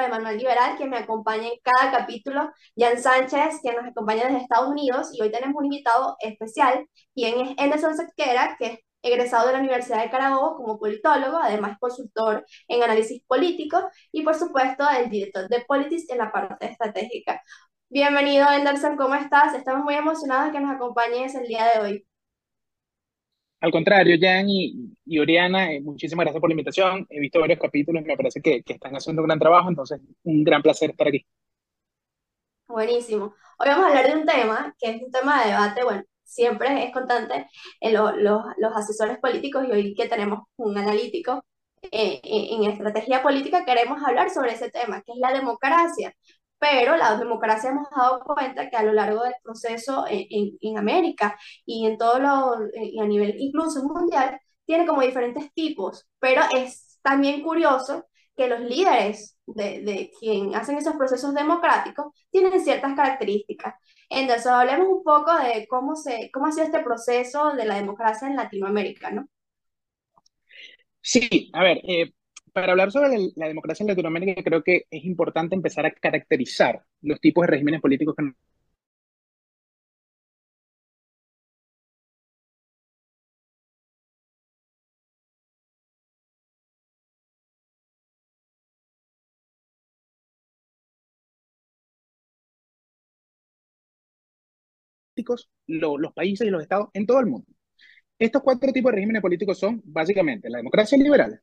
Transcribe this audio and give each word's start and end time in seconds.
de 0.00 0.08
Manuel 0.08 0.38
Liberal, 0.38 0.76
que 0.76 0.86
me 0.86 0.98
acompaña 0.98 1.48
en 1.48 1.58
cada 1.62 1.90
capítulo, 1.90 2.50
Jan 2.76 2.98
Sánchez, 2.98 3.60
que 3.62 3.72
nos 3.72 3.86
acompaña 3.86 4.24
desde 4.24 4.38
Estados 4.38 4.68
Unidos, 4.68 5.10
y 5.12 5.22
hoy 5.22 5.30
tenemos 5.30 5.56
un 5.56 5.66
invitado 5.66 6.16
especial, 6.20 6.86
quien 7.14 7.40
es 7.40 7.58
Anderson 7.58 7.96
Sequera, 7.96 8.56
que 8.58 8.66
es 8.66 8.78
egresado 9.02 9.46
de 9.46 9.54
la 9.54 9.60
Universidad 9.60 10.02
de 10.02 10.10
Carabobo 10.10 10.56
como 10.56 10.78
politólogo, 10.78 11.38
además 11.38 11.78
consultor 11.78 12.44
en 12.68 12.82
análisis 12.82 13.22
político 13.26 13.88
y 14.12 14.22
por 14.22 14.34
supuesto 14.34 14.84
el 14.90 15.08
director 15.08 15.48
de 15.48 15.64
Politics 15.66 16.10
en 16.10 16.18
la 16.18 16.30
parte 16.32 16.66
estratégica. 16.66 17.40
Bienvenido, 17.88 18.46
Anderson, 18.46 18.96
¿cómo 18.96 19.14
estás? 19.14 19.54
Estamos 19.54 19.84
muy 19.84 19.94
emocionados 19.94 20.46
de 20.46 20.52
que 20.52 20.60
nos 20.60 20.74
acompañes 20.74 21.34
el 21.34 21.46
día 21.48 21.66
de 21.74 21.80
hoy. 21.80 22.09
Al 23.60 23.70
contrario, 23.70 24.16
Jan 24.20 24.48
y, 24.48 24.96
y 25.04 25.18
Oriana, 25.18 25.72
eh, 25.72 25.80
muchísimas 25.80 26.24
gracias 26.24 26.40
por 26.40 26.48
la 26.48 26.54
invitación. 26.54 27.06
He 27.10 27.20
visto 27.20 27.40
varios 27.40 27.58
capítulos, 27.58 28.02
me 28.04 28.16
parece 28.16 28.40
que, 28.40 28.62
que 28.62 28.72
están 28.74 28.94
haciendo 28.94 29.22
un 29.22 29.28
gran 29.28 29.38
trabajo, 29.38 29.68
entonces 29.68 30.00
un 30.24 30.44
gran 30.44 30.62
placer 30.62 30.90
estar 30.90 31.08
aquí. 31.08 31.26
Buenísimo. 32.66 33.34
Hoy 33.58 33.68
vamos 33.68 33.84
a 33.84 33.88
hablar 33.88 34.06
de 34.06 34.18
un 34.18 34.26
tema 34.26 34.74
que 34.78 34.90
es 34.90 35.02
un 35.02 35.10
tema 35.10 35.42
de 35.42 35.50
debate, 35.50 35.84
bueno, 35.84 36.02
siempre 36.24 36.84
es 36.84 36.92
constante 36.92 37.48
en 37.80 37.94
los 37.94 38.76
asesores 38.76 39.18
políticos 39.18 39.66
y 39.68 39.72
hoy 39.72 39.94
que 39.94 40.08
tenemos 40.08 40.44
un 40.56 40.78
analítico 40.78 41.44
eh, 41.82 42.20
en 42.22 42.64
estrategia 42.64 43.22
política 43.22 43.64
queremos 43.64 44.02
hablar 44.02 44.30
sobre 44.30 44.52
ese 44.52 44.70
tema, 44.70 45.02
que 45.02 45.12
es 45.12 45.18
la 45.18 45.32
democracia. 45.32 46.14
Pero 46.60 46.96
la 46.96 47.16
democracia 47.16 47.70
hemos 47.70 47.88
dado 47.90 48.22
cuenta 48.22 48.70
que 48.70 48.76
a 48.76 48.82
lo 48.84 48.92
largo 48.92 49.24
del 49.24 49.34
proceso 49.42 50.04
en, 50.08 50.78
América 50.78 51.36
y 51.66 51.86
en 51.86 51.98
todo 51.98 52.18
lo, 52.20 52.64
eh, 52.74 52.90
y 52.92 53.00
a 53.00 53.06
nivel 53.06 53.34
incluso 53.38 53.82
mundial, 53.82 54.38
tiene 54.66 54.86
como 54.86 55.02
diferentes 55.02 55.52
tipos, 55.54 56.06
pero 56.20 56.42
es 56.54 57.00
también 57.02 57.42
curioso 57.42 58.06
que 58.36 58.48
los 58.48 58.60
líderes 58.60 59.36
de, 59.46 59.82
de 59.82 60.10
quien 60.20 60.54
hacen 60.54 60.78
esos 60.78 60.94
procesos 60.96 61.34
democráticos 61.34 62.12
tienen 62.30 62.60
ciertas 62.60 62.94
características. 62.94 63.74
Entonces, 64.10 64.46
hablemos 64.46 64.88
un 64.88 65.04
poco 65.04 65.32
de 65.38 65.66
cómo, 65.68 65.94
se, 65.94 66.30
cómo 66.32 66.46
ha 66.46 66.52
sido 66.52 66.66
este 66.66 66.80
proceso 66.80 67.52
de 67.52 67.64
la 67.64 67.76
democracia 67.76 68.28
en 68.28 68.36
Latinoamérica, 68.36 69.10
¿no? 69.12 69.28
Sí, 71.00 71.50
a 71.54 71.62
ver, 71.62 71.78
eh, 71.84 72.12
para 72.52 72.72
hablar 72.72 72.90
sobre 72.92 73.30
la, 73.36 73.48
democracia 73.48 73.84
en 73.84 73.88
Latinoamérica, 73.88 74.42
creo 74.42 74.62
que 74.62 74.86
es 74.90 75.04
importante 75.04 75.54
empezar 75.54 75.86
a 75.86 75.92
caracterizar 75.92 76.84
los 77.02 77.20
tipos 77.20 77.42
de 77.42 77.48
regímenes 77.48 77.80
políticos 77.80 78.14
que 78.16 78.32
los 95.66 96.12
países 96.14 96.46
y 96.46 96.50
los 96.50 96.62
estados 96.62 96.88
en 96.94 97.06
todo 97.06 97.20
el 97.20 97.26
mundo. 97.26 97.46
Estos 98.18 98.42
cuatro 98.42 98.72
tipos 98.72 98.92
de 98.92 98.96
regímenes 98.96 99.22
políticos 99.22 99.58
son 99.58 99.82
básicamente 99.84 100.50
la 100.50 100.58
democracia 100.58 100.98
liberal, 100.98 101.40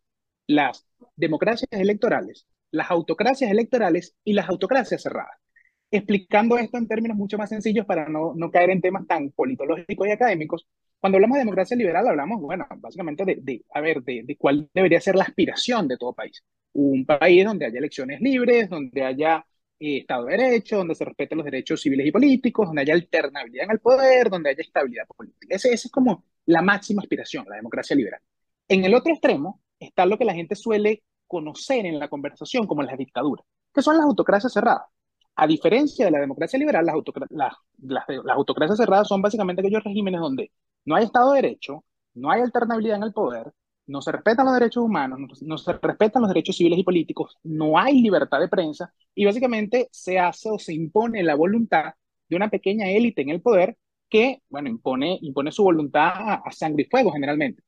las 0.48 0.88
democracias 1.16 1.70
electorales, 1.72 2.48
las 2.72 2.90
autocracias 2.92 3.52
electorales 3.52 4.16
y 4.24 4.34
las 4.34 4.50
autocracias 4.50 5.04
cerradas. 5.04 5.36
Explicando 5.90 6.58
esto 6.58 6.78
en 6.78 6.88
términos 6.88 7.18
mucho 7.18 7.38
más 7.38 7.50
sencillos 7.50 7.86
para 7.86 8.10
no, 8.10 8.34
no 8.36 8.52
caer 8.52 8.72
en 8.72 8.82
temas 8.82 9.08
tan 9.08 9.32
politológicos 9.32 10.08
y 10.08 10.12
académicos, 10.12 10.68
cuando 11.00 11.18
hablamos 11.18 11.36
de 11.36 11.42
democracia 11.42 11.78
liberal 11.78 12.08
hablamos, 12.08 12.42
bueno, 12.42 12.66
básicamente 12.78 13.24
de, 13.24 13.38
de 13.42 13.64
a 13.74 13.82
ver, 13.82 14.02
de, 14.04 14.24
de 14.24 14.36
cuál 14.36 14.70
debería 14.74 15.00
ser 15.00 15.16
la 15.16 15.24
aspiración 15.24 15.88
de 15.88 15.98
todo 15.98 16.14
país. 16.14 16.44
Un 16.74 17.06
país 17.06 17.46
donde 17.46 17.66
haya 17.66 17.78
elecciones 17.78 18.20
libres, 18.20 18.70
donde 18.70 19.04
haya 19.04 19.46
eh, 19.80 19.98
Estado 20.00 20.26
de 20.26 20.38
Derecho, 20.38 20.78
donde 20.78 20.96
se 20.96 21.06
respeten 21.06 21.38
los 21.38 21.46
derechos 21.46 21.82
civiles 21.82 22.08
y 22.08 22.12
políticos, 22.12 22.68
donde 22.68 22.82
haya 22.82 22.94
alternabilidad 22.94 23.66
en 23.66 23.72
el 23.72 23.80
poder, 23.80 24.30
donde 24.30 24.50
haya 24.50 24.62
estabilidad 24.62 25.06
política. 25.08 25.56
Esa 25.56 25.70
es 25.70 25.90
como 25.92 26.26
la 26.46 26.62
máxima 26.62 27.02
aspiración, 27.02 27.46
la 27.48 27.58
democracia 27.58 27.96
liberal. 27.96 28.22
En 28.68 28.84
el 28.84 28.94
otro 28.96 29.14
extremo 29.14 29.62
está 29.80 30.06
lo 30.06 30.18
que 30.18 30.26
la 30.26 30.34
gente 30.34 30.56
suele 30.56 31.04
conocer 31.28 31.86
en 31.86 32.00
la 32.00 32.10
conversación 32.10 32.66
como 32.68 32.84
las 32.84 32.98
dictaduras, 32.98 33.46
que 33.74 33.82
son 33.82 33.98
las 33.98 34.06
autocracias 34.06 34.54
cerradas. 34.54 34.88
A 35.36 35.46
diferencia 35.46 36.06
de 36.06 36.12
la 36.12 36.20
democracia 36.20 36.58
liberal, 36.58 36.86
las, 37.30 38.06
autocracias 38.34 38.78
cerradas 38.78 39.08
son 39.08 39.22
básicamente 39.22 39.62
aquellos 39.62 39.84
regímenes 39.84 40.20
donde 40.20 40.52
no 40.86 40.96
hay 40.96 41.06
Estado 41.06 41.34
de 41.34 41.42
Derecho, 41.42 41.84
no 42.16 42.32
hay 42.32 42.42
alternabilidad 42.42 42.98
en 42.98 43.04
el 43.04 43.14
poder, 43.14 43.54
no 43.86 44.02
se 44.02 44.12
respetan 44.12 44.46
los 44.46 44.56
derechos 44.56 44.84
humanos, 44.84 45.20
no, 45.42 45.58
se 45.58 45.74
respetan 45.74 46.22
los 46.22 46.30
derechos 46.30 46.58
civiles 46.58 46.80
y 46.80 46.84
políticos, 46.84 47.38
no 47.44 47.78
hay 47.78 48.02
libertad 48.02 48.40
de 48.40 48.50
prensa 48.50 48.92
y 49.16 49.26
básicamente 49.26 49.88
se 49.92 50.20
hace 50.20 50.50
o 50.50 50.60
se 50.60 50.74
impone 50.74 51.24
la 51.24 51.36
voluntad 51.36 51.94
de 52.28 52.36
una 52.36 52.50
pequeña 52.50 52.90
élite 52.90 53.22
en 53.22 53.30
el 53.30 53.42
poder 53.42 53.78
que, 54.10 54.42
bueno, 54.50 54.70
impone, 54.70 55.20
impone 55.22 55.52
su 55.52 55.64
voluntad 55.64 56.42
a, 56.44 56.52
sangre 56.52 56.84
y 56.84 56.90
fuego 56.90 57.12
generalmente. 57.12 57.64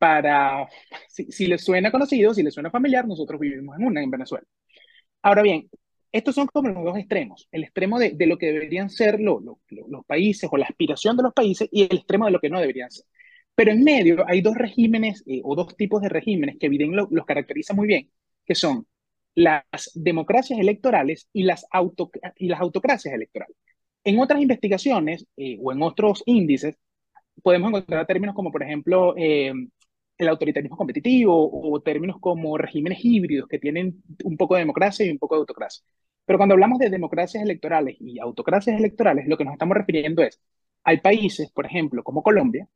Para, 0.00 0.66
si, 1.08 1.30
si 1.30 1.46
les 1.46 1.62
suena 1.62 1.90
conocido, 1.90 2.32
si 2.32 2.42
les 2.42 2.54
suena 2.54 2.70
familiar, 2.70 3.06
nosotros 3.06 3.38
vivimos 3.38 3.78
en 3.78 3.84
una 3.84 4.02
en 4.02 4.10
Venezuela. 4.10 4.46
Ahora 5.20 5.42
bien, 5.42 5.68
estos 6.10 6.34
son 6.34 6.46
como 6.46 6.70
los 6.70 6.84
dos 6.84 6.96
extremos, 6.96 7.48
el 7.52 7.64
extremo 7.64 7.98
de, 7.98 8.12
de 8.12 8.26
lo 8.26 8.38
que 8.38 8.46
deberían 8.46 8.88
ser 8.88 9.20
los 9.20 9.44
países 10.06 10.48
o 10.50 10.56
la 10.56 10.64
aspiración 10.64 11.18
de 11.18 11.24
los 11.24 11.34
países 11.34 11.68
y 11.70 11.82
el 11.82 11.98
extremo 11.98 12.24
de 12.24 12.30
lo 12.30 12.40
que 12.40 12.48
no 12.48 12.60
deberían 12.60 12.90
ser. 12.90 13.04
Pero 13.54 13.72
en 13.72 13.84
medio 13.84 14.24
hay 14.26 14.40
dos 14.40 14.56
regímenes 14.56 15.22
eh, 15.26 15.42
o 15.44 15.54
dos 15.54 15.76
tipos 15.76 16.00
de 16.00 16.08
regímenes 16.08 16.56
que 16.58 16.66
evidentemente 16.66 17.14
los 17.14 17.26
caracteriza 17.26 17.74
muy 17.74 17.86
bien, 17.86 18.10
que 18.46 18.54
son 18.54 18.86
las 19.34 19.64
democracias 19.94 20.58
electorales 20.58 21.28
y 21.34 21.42
las, 21.42 21.66
y 22.36 22.48
las 22.48 22.60
autocracias 22.60 23.14
electorales. 23.14 23.56
En 24.02 24.18
otras 24.18 24.40
investigaciones 24.40 25.26
eh, 25.36 25.58
o 25.62 25.72
en 25.72 25.82
otros 25.82 26.22
índices 26.24 26.78
podemos 27.42 27.68
encontrar 27.68 28.06
términos 28.06 28.34
como, 28.34 28.50
por 28.50 28.62
ejemplo, 28.62 29.14
eh, 29.16 29.52
el 30.20 30.28
autoritarismo 30.28 30.76
competitivo 30.76 31.50
o 31.52 31.80
términos 31.80 32.18
como 32.20 32.58
regímenes 32.58 33.00
híbridos 33.02 33.48
que 33.48 33.58
tienen 33.58 34.02
un 34.24 34.36
poco 34.36 34.54
de 34.54 34.60
democracia 34.60 35.06
y 35.06 35.10
un 35.10 35.18
poco 35.18 35.36
de 35.36 35.40
autocracia. 35.40 35.84
Pero 36.26 36.38
cuando 36.38 36.54
hablamos 36.54 36.78
de 36.78 36.90
democracias 36.90 37.42
electorales 37.42 37.96
y 38.00 38.18
autocracias 38.20 38.78
electorales, 38.78 39.26
lo 39.26 39.36
que 39.38 39.44
nos 39.44 39.54
estamos 39.54 39.76
refiriendo 39.76 40.22
es, 40.22 40.40
hay 40.84 40.98
países, 41.00 41.50
por 41.52 41.66
ejemplo, 41.66 42.04
como 42.04 42.22
Colombia, 42.22 42.68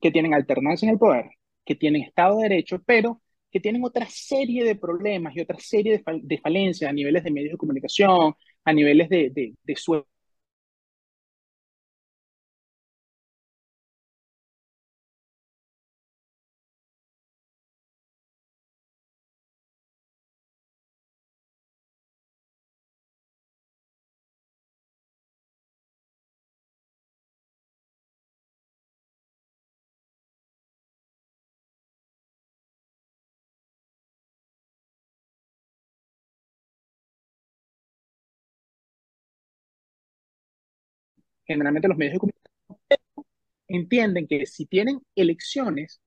que 0.00 0.10
tienen 0.10 0.34
alternancia 0.34 0.86
en 0.86 0.92
el 0.94 0.98
poder, 0.98 1.30
que 1.64 1.74
tienen 1.76 2.02
Estado 2.02 2.36
de 2.38 2.44
Derecho, 2.44 2.82
pero 2.86 3.22
que 3.50 3.60
tienen 3.60 3.84
otra 3.84 4.06
serie 4.08 4.64
de 4.64 4.76
problemas 4.76 5.34
y 5.36 5.40
otra 5.40 5.58
serie 5.58 6.02
de, 6.06 6.38
falencias 6.38 6.90
a 6.90 6.92
niveles 6.92 7.24
de 7.24 7.30
medios 7.30 7.52
de 7.52 7.58
comunicación, 7.58 8.34
a 8.64 8.72
niveles 8.72 9.08
de, 9.08 9.30
de, 9.30 9.54
de 9.62 9.76
su 9.76 10.04
generalmente 41.52 41.88
los 41.88 41.98
medios 41.98 42.14
de 42.14 42.18
comunicación 42.20 42.52
entienden 43.68 44.26
que 44.26 44.46
si 44.46 44.66
tienen 44.66 45.00
elecciones, 45.14 46.00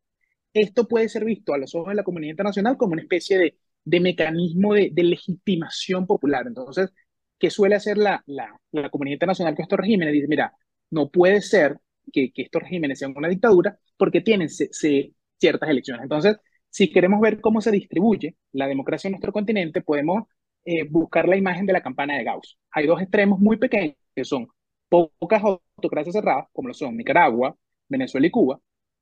esto 0.53 0.87
puede 0.87 1.09
ser 1.09 1.25
visto 1.25 1.53
a 1.53 1.57
los 1.57 1.75
ojos 1.75 1.89
de 1.89 1.95
la 1.95 2.03
comunidad 2.03 2.31
internacional 2.31 2.77
como 2.77 2.93
una 2.93 3.01
especie 3.01 3.37
de, 3.37 3.57
de 3.83 3.99
mecanismo 3.99 4.73
de, 4.73 4.91
legitimación 4.95 6.07
popular. 6.07 6.45
Entonces, 6.47 6.91
¿qué 7.39 7.49
suele 7.49 7.75
hacer 7.75 7.97
la, 7.97 8.23
la, 8.27 8.89
comunidad 8.89 9.15
internacional 9.15 9.55
con 9.55 9.63
estos 9.63 9.79
regímenes? 9.79 10.13
Dice, 10.13 10.27
mira, 10.27 10.53
no 10.91 11.09
puede 11.09 11.41
ser 11.41 11.79
que, 12.11 12.31
estos 12.35 12.61
regímenes 12.63 12.99
sean 12.99 13.13
una 13.15 13.29
dictadura 13.29 13.77
porque 13.97 14.21
tienen 14.21 14.49
ciertas 14.49 15.69
elecciones. 15.69 16.03
Entonces, 16.03 16.37
si 16.69 16.91
queremos 16.91 17.21
ver 17.21 17.41
cómo 17.41 17.61
se 17.61 17.71
distribuye 17.71 18.35
la 18.51 18.67
democracia 18.67 19.07
en 19.07 19.13
nuestro 19.13 19.31
continente, 19.33 19.81
podemos 19.81 20.23
eh, 20.65 20.83
buscar 20.89 21.27
la 21.27 21.37
imagen 21.37 21.65
de 21.65 21.73
la 21.73 21.81
campana 21.81 22.17
de 22.17 22.23
Gauss. 22.23 22.57
Hay 22.71 22.87
dos 22.87 23.01
extremos 23.01 23.39
muy 23.39 23.57
pequeños, 23.57 23.95
que 24.15 24.25
son 24.25 24.47
pocas 25.19 25.43
autocracias 25.43 26.13
cerradas, 26.13 26.47
como 26.53 26.69
lo 26.69 26.73
son 26.73 26.95
Nicaragua, 26.97 27.55
Venezuela 27.87 28.27
y 28.27 28.31
Cuba, 28.31 28.59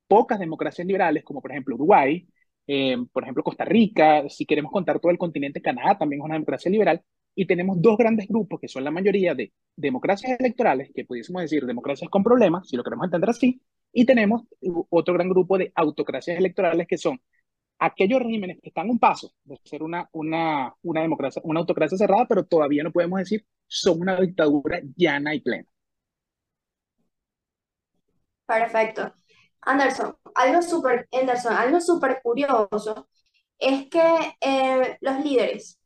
pocas 0.08 0.38
democracias 0.38 0.86
liberales, 0.86 1.24
como 1.24 1.40
por 1.40 1.50
ejemplo 1.52 1.74
Uruguay, 1.76 2.26
eh, 2.66 2.96
por 3.12 3.22
ejemplo 3.22 3.42
Costa 3.42 3.64
Rica, 3.64 4.28
si 4.28 4.46
queremos 4.46 4.72
contar 4.72 5.00
todo 5.00 5.12
el 5.12 5.18
continente, 5.18 5.62
Canadá 5.62 5.98
también 5.98 6.20
es 6.20 6.24
una 6.24 6.34
democracia 6.34 6.70
liberal, 6.70 7.02
y 7.34 7.46
tenemos 7.46 7.80
dos 7.80 7.96
grandes 7.98 8.28
grupos 8.28 8.60
que 8.60 8.68
son 8.68 8.84
la 8.84 8.90
mayoría 8.90 9.34
de 9.34 9.52
democracias 9.76 10.38
electorales, 10.38 10.90
que 10.94 11.04
pudiésemos 11.04 11.42
decir 11.42 11.64
democracias 11.64 12.10
con 12.10 12.22
problemas, 12.22 12.68
si 12.68 12.76
lo 12.76 12.84
queremos 12.84 13.06
entender 13.06 13.30
así, 13.30 13.60
y 13.92 14.04
tenemos 14.04 14.42
otro 14.90 15.14
gran 15.14 15.28
grupo 15.28 15.58
de 15.58 15.72
autocracias 15.74 16.38
electorales 16.38 16.86
que 16.88 16.98
son 16.98 17.20
aquellos 17.78 18.20
regímenes 18.20 18.58
que 18.62 18.68
están 18.70 18.88
un 18.90 18.98
paso 18.98 19.32
de 19.44 19.58
ser 19.64 19.82
una, 19.82 20.08
una, 20.12 20.74
una 20.82 21.02
democracia, 21.02 21.42
una 21.44 21.60
autocracia 21.60 21.98
cerrada, 21.98 22.26
pero 22.28 22.44
todavía 22.46 22.82
no 22.82 22.92
podemos 22.92 23.18
decir 23.18 23.44
son 23.66 24.00
una 24.00 24.20
dictadura 24.20 24.80
llana 24.96 25.34
y 25.34 25.40
plena. 25.40 25.66
Perfecto. 28.46 29.12
Anderson, 29.62 30.16
algo 30.34 30.62
súper, 30.62 31.08
Anderson, 31.12 31.54
algo 31.54 31.80
súper 31.80 32.20
curioso 32.22 33.08
es 33.58 33.88
que 33.90 34.36
eh, 34.40 34.98
los 35.00 35.24
líderes 35.24 35.80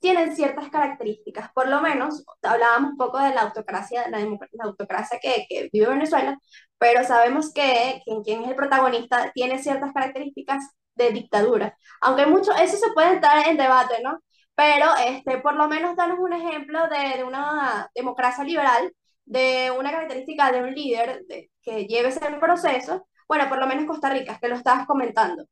tienen 0.00 0.36
ciertas 0.36 0.68
características, 0.70 1.50
por 1.52 1.68
lo 1.68 1.80
menos 1.80 2.24
hablábamos 2.42 2.92
un 2.92 2.96
poco 2.96 3.18
de 3.18 3.34
la 3.34 3.42
autocracia, 3.42 4.08
la, 4.10 4.18
autocracia 4.64 5.18
que, 5.20 5.46
que, 5.48 5.68
vive 5.72 5.88
Venezuela, 5.88 6.38
pero 6.78 7.04
sabemos 7.04 7.52
que 7.52 8.02
quien, 8.04 8.22
quien 8.22 8.42
es 8.42 8.50
el 8.50 8.56
protagonista 8.56 9.32
tiene 9.34 9.58
ciertas 9.62 9.92
características 9.92 10.70
de 10.94 11.10
dictadura, 11.12 11.76
aunque 12.00 12.26
mucho, 12.26 12.52
eso 12.52 12.76
se 12.76 12.92
puede 12.92 13.14
entrar 13.14 13.48
en 13.48 13.56
debate, 13.56 14.02
¿no? 14.02 14.20
Pero 14.54 14.86
este, 15.06 15.38
por 15.38 15.54
lo 15.56 15.68
menos 15.68 15.96
danos 15.96 16.18
un 16.18 16.32
ejemplo 16.32 16.88
de, 16.88 17.18
de 17.18 17.24
una 17.24 17.90
democracia 17.94 18.44
liberal, 18.44 18.92
de 19.24 19.72
una 19.78 19.90
característica 19.90 20.52
de 20.52 20.62
un 20.62 20.74
líder 20.74 21.24
de, 21.26 21.50
que 21.66 21.84
lleve 21.86 22.08
ese 22.08 22.20
proceso, 22.40 23.06
bueno, 23.28 23.48
por 23.48 23.58
lo 23.58 23.66
menos 23.66 23.86
Costa 23.86 24.10
Rica, 24.10 24.38
que 24.40 24.48
lo 24.48 24.54
estabas 24.54 24.86
comentando. 24.86 25.44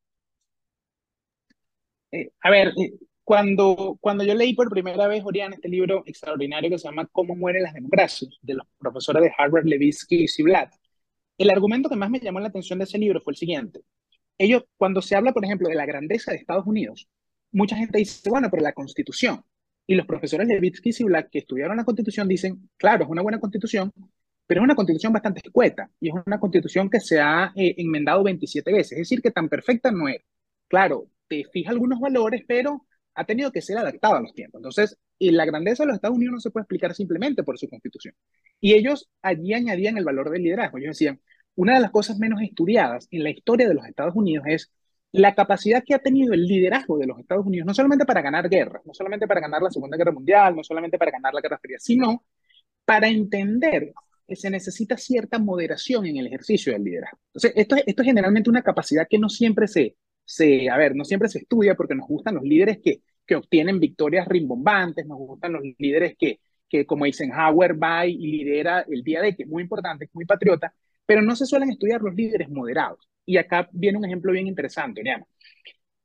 Eh, 2.11 2.31
a 2.41 2.49
ver, 2.49 2.69
eh, 2.69 2.93
cuando, 3.23 3.97
cuando 3.99 4.23
yo 4.23 4.33
leí 4.33 4.55
por 4.55 4.69
primera 4.69 5.07
vez, 5.07 5.23
Oriana, 5.25 5.55
este 5.55 5.67
libro 5.67 6.03
extraordinario 6.05 6.69
que 6.69 6.79
se 6.79 6.87
llama 6.87 7.07
Cómo 7.11 7.35
mueren 7.35 7.63
las 7.63 7.73
democracias, 7.73 8.31
de 8.41 8.53
los 8.53 8.65
profesores 8.77 9.23
de 9.23 9.33
Harvard, 9.37 9.65
Levitsky 9.65 10.23
y 10.23 10.27
Ziblatt, 10.29 10.73
el 11.37 11.49
argumento 11.49 11.89
que 11.89 11.97
más 11.97 12.09
me 12.09 12.19
llamó 12.19 12.39
la 12.39 12.47
atención 12.47 12.79
de 12.79 12.85
ese 12.85 12.97
libro 12.97 13.19
fue 13.19 13.33
el 13.33 13.37
siguiente. 13.37 13.81
Ellos, 14.37 14.63
cuando 14.77 15.01
se 15.01 15.15
habla, 15.15 15.33
por 15.33 15.43
ejemplo, 15.43 15.67
de 15.67 15.75
la 15.75 15.85
grandeza 15.85 16.31
de 16.31 16.37
Estados 16.37 16.65
Unidos, 16.65 17.09
mucha 17.51 17.75
gente 17.75 17.97
dice, 17.97 18.29
bueno, 18.29 18.49
pero 18.49 18.63
la 18.63 18.73
Constitución. 18.73 19.43
Y 19.85 19.95
los 19.95 20.05
profesores 20.05 20.47
Levitsky 20.47 20.89
y 20.89 20.93
Ziblatt, 20.93 21.29
que 21.29 21.39
estudiaron 21.39 21.77
la 21.77 21.83
Constitución, 21.83 22.27
dicen, 22.27 22.69
claro, 22.77 23.03
es 23.03 23.09
una 23.09 23.21
buena 23.21 23.39
Constitución, 23.39 23.91
pero 24.47 24.61
es 24.61 24.63
una 24.65 24.75
Constitución 24.75 25.13
bastante 25.13 25.41
escueta 25.43 25.89
y 25.99 26.09
es 26.09 26.15
una 26.25 26.39
Constitución 26.39 26.89
que 26.89 26.99
se 26.99 27.19
ha 27.19 27.51
eh, 27.55 27.75
enmendado 27.77 28.23
27 28.23 28.71
veces. 28.71 28.91
Es 28.93 28.97
decir, 28.99 29.21
que 29.21 29.31
tan 29.31 29.49
perfecta 29.49 29.91
no 29.91 30.07
es. 30.07 30.21
Claro, 30.67 31.09
te 31.27 31.43
fija 31.51 31.71
algunos 31.71 31.99
valores, 31.99 32.43
pero 32.47 32.85
ha 33.15 33.25
tenido 33.25 33.51
que 33.51 33.61
ser 33.61 33.77
adaptada 33.77 34.17
a 34.17 34.21
los 34.21 34.33
tiempos. 34.33 34.59
Entonces, 34.59 34.97
y 35.17 35.31
la 35.31 35.45
grandeza 35.45 35.83
de 35.83 35.87
los 35.87 35.95
Estados 35.95 36.17
Unidos 36.17 36.33
no 36.33 36.39
se 36.39 36.51
puede 36.51 36.63
explicar 36.63 36.93
simplemente 36.93 37.43
por 37.43 37.57
su 37.57 37.69
constitución. 37.69 38.13
Y 38.59 38.73
ellos 38.73 39.09
allí 39.21 39.53
añadían 39.53 39.97
el 39.97 40.03
valor 40.03 40.29
del 40.29 40.43
liderazgo. 40.43 40.77
Ellos 40.77 40.97
decían, 40.97 41.21
una 41.55 41.75
de 41.75 41.79
las 41.81 41.91
cosas 41.91 42.19
menos 42.19 42.41
estudiadas 42.41 43.07
en 43.11 43.23
la 43.23 43.29
historia 43.29 43.67
de 43.67 43.73
los 43.73 43.85
Estados 43.85 44.15
Unidos 44.15 44.45
es 44.47 44.71
la 45.11 45.33
capacidad 45.33 45.83
que 45.85 45.93
ha 45.95 45.99
tenido 45.99 46.33
el 46.33 46.45
liderazgo 46.45 46.97
de 46.97 47.07
los 47.07 47.17
Estados 47.19 47.45
Unidos, 47.45 47.65
no 47.65 47.73
solamente 47.73 48.05
para 48.05 48.21
ganar 48.21 48.49
guerras, 48.49 48.85
no 48.85 48.93
solamente 48.93 49.27
para 49.27 49.39
ganar 49.39 49.61
la 49.61 49.71
Segunda 49.71 49.95
Guerra 49.95 50.11
Mundial, 50.11 50.55
no 50.55 50.63
solamente 50.63 50.97
para 50.97 51.11
ganar 51.11 51.33
la 51.33 51.39
Guerra 51.39 51.57
Fría, 51.57 51.77
sino 51.79 52.25
para 52.83 53.07
entender 53.07 53.93
se 54.27 54.49
necesita 54.49 54.97
cierta 54.97 55.37
moderación 55.37 56.05
en 56.05 56.17
el 56.17 56.27
ejercicio 56.27 56.73
del 56.73 56.83
liderazgo. 56.83 57.19
Entonces, 57.27 57.53
esto, 57.55 57.75
es 57.75 57.95
generalmente 58.05 58.49
una 58.49 58.63
capacidad 58.63 59.07
que 59.09 59.19
no 59.19 59.29
siempre 59.29 59.67
se, 59.67 59.95
se, 60.23 60.69
a 60.69 60.77
ver, 60.77 60.95
no 60.95 61.05
siempre 61.05 61.29
se 61.29 61.39
estudia 61.39 61.75
porque 61.75 61.95
nos 61.95 62.07
gustan 62.07 62.35
los 62.35 62.43
líderes 62.43 62.79
que, 62.83 63.01
que 63.25 63.35
obtienen 63.35 63.79
victorias 63.79 64.27
rimbombantes, 64.27 65.05
nos 65.05 65.17
gustan 65.17 65.53
los 65.53 65.61
líderes 65.77 66.15
que, 66.17 66.39
que 66.67 66.85
como 66.85 67.05
Eisenhower 67.05 67.81
va 67.81 68.05
y 68.07 68.17
lidera 68.17 68.85
el 68.89 69.03
día 69.03 69.21
de 69.21 69.35
que 69.35 69.43
es 69.43 69.49
muy 69.49 69.63
importante, 69.63 70.09
muy 70.13 70.25
patriota, 70.25 70.73
pero 71.05 71.21
no 71.21 71.35
se 71.35 71.45
suelen 71.45 71.69
estudiar 71.69 72.01
los 72.01 72.15
líderes 72.15 72.49
moderados. 72.49 73.07
Y 73.25 73.37
acá 73.37 73.69
viene 73.71 73.97
un 73.97 74.05
ejemplo 74.05 74.31
bien 74.31 74.47
interesante, 74.47 75.03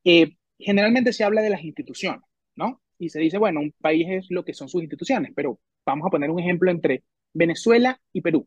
eh, 0.05 0.37
generalmente 0.59 1.13
se 1.13 1.25
habla 1.25 1.43
de 1.43 1.51
las 1.51 1.63
instituciones, 1.63 2.23
¿no? 2.55 2.81
Y 2.99 3.09
se 3.11 3.21
dice, 3.21 3.39
bueno, 3.39 3.61
un 3.61 3.73
país 3.81 4.07
es 4.09 4.27
lo 4.31 4.45
que 4.45 4.55
son 4.55 4.69
sus 4.69 4.83
instituciones, 4.83 5.33
pero 5.35 5.59
vamos 5.85 6.07
a 6.07 6.11
poner 6.11 6.31
un 6.31 6.41
ejemplo 6.41 6.71
entre 6.71 7.05
Venezuela 7.33 8.01
y 8.13 8.21
Perú. 8.21 8.47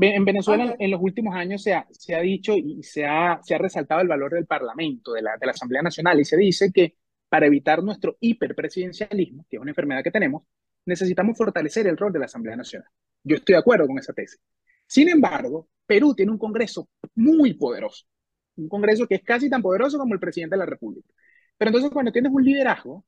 En 0.00 0.24
Venezuela 0.24 0.74
en 0.78 0.90
los 0.90 1.00
últimos 1.00 1.34
años 1.36 1.62
se 1.62 1.72
ha, 1.72 1.86
se 1.90 2.16
ha 2.16 2.20
dicho 2.20 2.54
y 2.56 2.82
se 2.82 3.06
ha, 3.06 3.38
se 3.42 3.54
ha 3.54 3.58
resaltado 3.58 4.00
el 4.00 4.08
valor 4.08 4.32
del 4.32 4.46
Parlamento, 4.46 5.12
de 5.12 5.22
la, 5.22 5.36
de 5.38 5.46
la 5.46 5.52
Asamblea 5.52 5.82
Nacional, 5.82 6.18
y 6.20 6.24
se 6.24 6.36
dice 6.36 6.72
que 6.72 6.96
para 7.28 7.46
evitar 7.46 7.82
nuestro 7.82 8.16
hiperpresidencialismo, 8.20 9.46
que 9.48 9.56
es 9.56 9.62
una 9.62 9.70
enfermedad 9.70 10.02
que 10.02 10.10
tenemos, 10.10 10.42
necesitamos 10.86 11.38
fortalecer 11.38 11.86
el 11.86 11.96
rol 11.96 12.12
de 12.12 12.18
la 12.18 12.24
Asamblea 12.24 12.56
Nacional. 12.56 12.88
Yo 13.22 13.36
estoy 13.36 13.54
de 13.54 13.60
acuerdo 13.60 13.86
con 13.86 13.98
esa 13.98 14.12
tesis. 14.12 14.40
Sin 14.86 15.08
embargo, 15.08 15.68
Perú 15.86 16.14
tiene 16.14 16.32
un 16.32 16.38
Congreso 16.38 16.88
muy 17.14 17.54
poderoso, 17.54 18.04
un 18.56 18.68
Congreso 18.68 19.06
que 19.06 19.16
es 19.16 19.22
casi 19.22 19.48
tan 19.48 19.62
poderoso 19.62 19.98
como 19.98 20.14
el 20.14 20.20
presidente 20.20 20.54
de 20.54 20.58
la 20.58 20.66
República. 20.66 21.08
Pero 21.56 21.68
entonces 21.70 21.90
cuando 21.90 22.12
tienes 22.12 22.32
un 22.32 22.44
liderazgo 22.44 23.04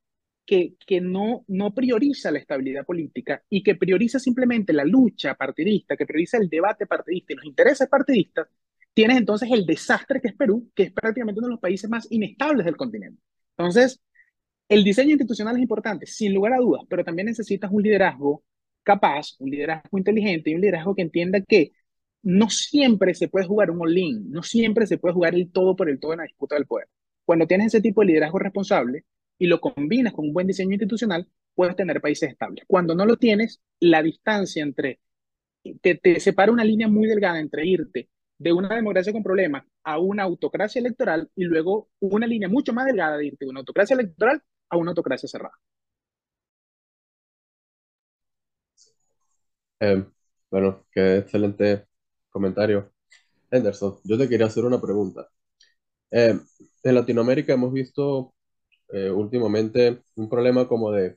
que, 0.46 1.00
no 1.00 1.74
prioriza 1.74 2.30
la 2.30 2.38
estabilidad 2.38 2.86
política 2.86 3.42
y 3.50 3.62
que 3.62 3.74
prioriza 3.74 4.18
simplemente 4.18 4.72
la 4.72 4.84
lucha 4.84 5.34
partidista, 5.34 5.96
que 5.96 6.06
prioriza 6.06 6.38
el 6.38 6.48
debate 6.48 6.86
partidista 6.86 7.32
y 7.32 7.36
los 7.36 7.44
intereses 7.44 7.88
partidistas, 7.88 8.48
tienes 8.94 9.18
entonces 9.18 9.50
el 9.52 9.66
desastre 9.66 10.20
que 10.20 10.28
es 10.28 10.34
Perú, 10.34 10.70
que 10.74 10.84
es 10.84 10.92
prácticamente 10.92 11.40
uno 11.40 11.48
de 11.48 11.54
los 11.54 11.60
países 11.60 11.90
más 11.90 12.06
inestables 12.10 12.64
del 12.64 12.76
continente. 12.76 13.20
Entonces, 13.56 14.00
el 14.68 14.84
diseño 14.84 15.10
institucional 15.10 15.56
es 15.56 15.62
importante, 15.62 16.06
sin 16.06 16.32
lugar 16.32 16.54
a 16.54 16.58
dudas, 16.58 16.82
pero 16.88 17.04
también 17.04 17.26
necesitas 17.26 17.70
un 17.70 17.82
liderazgo 17.82 18.44
capaz, 18.82 19.34
un 19.40 19.50
liderazgo 19.50 19.98
inteligente 19.98 20.50
y 20.50 20.54
un 20.54 20.60
liderazgo 20.60 20.94
que 20.94 21.02
entienda 21.02 21.40
que 21.40 21.72
no 22.22 22.50
siempre 22.50 23.14
se 23.14 23.28
puede 23.28 23.46
jugar 23.46 23.70
un 23.70 23.80
all-in, 23.80 24.30
no 24.30 24.42
siempre 24.42 24.86
se 24.86 24.98
puede 24.98 25.14
jugar 25.14 25.34
el 25.34 25.50
todo 25.52 25.76
por 25.76 25.88
el 25.88 26.00
todo 26.00 26.12
en 26.12 26.18
la 26.18 26.24
disputa 26.24 26.56
del 26.56 26.66
poder. 26.66 26.88
Cuando 27.24 27.46
tienes 27.46 27.68
ese 27.68 27.80
tipo 27.80 28.00
de 28.00 28.08
liderazgo 28.08 28.38
responsable, 28.38 29.04
y 29.38 29.46
lo 29.46 29.60
combinas 29.60 30.12
con 30.14 30.26
un 30.26 30.32
buen 30.34 30.46
diseño 30.46 30.72
institucional, 30.72 31.28
puedes 31.54 31.76
tener 31.76 32.00
países 32.00 32.30
estables. 32.30 32.64
Cuando 32.66 32.94
no 32.94 33.06
lo 33.06 33.16
tienes, 33.16 33.60
la 33.80 34.02
distancia 34.02 34.62
entre, 34.62 35.00
te, 35.82 35.96
te 35.96 36.20
separa 36.20 36.52
una 36.52 36.64
línea 36.64 36.88
muy 36.88 37.08
delgada 37.08 37.40
entre 37.40 37.66
irte 37.66 38.08
de 38.38 38.52
una 38.52 38.74
democracia 38.74 39.12
con 39.12 39.22
problemas 39.22 39.64
a 39.84 39.98
una 39.98 40.24
autocracia 40.24 40.80
electoral 40.80 41.30
y 41.34 41.44
luego 41.44 41.90
una 42.00 42.26
línea 42.26 42.48
mucho 42.48 42.72
más 42.72 42.86
delgada 42.86 43.16
de 43.18 43.26
irte 43.26 43.44
de 43.46 43.50
una 43.50 43.60
autocracia 43.60 43.94
electoral 43.94 44.42
a 44.70 44.76
una 44.76 44.90
autocracia 44.90 45.28
cerrada. 45.28 45.54
Eh, 49.80 50.04
bueno, 50.50 50.86
qué 50.92 51.18
excelente 51.18 51.86
comentario. 52.30 52.92
Henderson, 53.50 53.98
yo 54.04 54.18
te 54.18 54.28
quería 54.28 54.46
hacer 54.48 54.64
una 54.66 54.80
pregunta. 54.82 55.28
Eh, 56.12 56.40
en 56.84 56.96
Latinoamérica 56.96 57.54
hemos 57.54 57.72
visto 57.74 58.34
eh, 58.90 59.10
últimamente 59.10 60.02
un 60.16 60.28
problema 60.28 60.68
como 60.68 60.92
de 60.92 61.16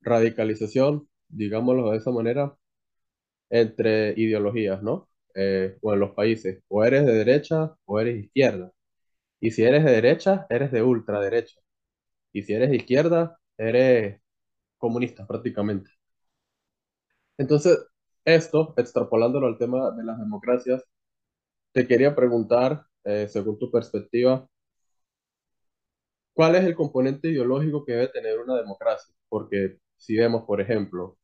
radicalización, 0.00 1.08
digámoslo 1.28 1.90
de 1.90 1.98
esa 1.98 2.10
manera, 2.10 2.56
entre 3.50 4.14
ideologías, 4.18 4.82
¿no? 4.82 5.08
Eh, 5.34 5.78
o 5.82 5.94
en 5.94 6.00
los 6.00 6.12
países, 6.12 6.62
o 6.68 6.84
eres 6.84 7.06
de 7.06 7.14
derecha 7.14 7.76
o 7.86 8.00
eres 8.00 8.24
izquierda. 8.26 8.72
Y 9.40 9.52
si 9.52 9.64
eres 9.64 9.84
de 9.84 9.92
derecha, 9.92 10.46
eres 10.50 10.72
de 10.72 10.82
ultraderecha. 10.82 11.60
Y 12.32 12.42
si 12.44 12.54
eres 12.54 12.70
de 12.70 12.76
izquierda, 12.78 13.38
eres 13.58 14.20
comunista 14.78 15.26
prácticamente. 15.26 15.90
Entonces, 17.38 17.78
esto, 18.24 18.74
extrapolándolo 18.76 19.46
al 19.46 19.58
tema 19.58 19.90
de 19.92 20.04
las 20.04 20.18
democracias, 20.18 20.82
te 21.72 21.86
quería 21.88 22.14
preguntar, 22.16 22.86
eh, 23.04 23.28
según 23.28 23.58
tu 23.58 23.70
perspectiva, 23.70 24.48
¿Cuál 26.36 26.56
es 26.56 26.64
el 26.64 26.74
componente 26.76 27.28
ideológico 27.30 27.84
que 27.86 27.92
debe 27.92 28.08
tener 28.08 28.38
una 28.40 28.56
democracia? 28.56 29.14
Porque 29.30 29.78
si 29.96 30.16
vemos, 30.18 30.44
por 30.44 30.60
ejemplo, 30.60 31.16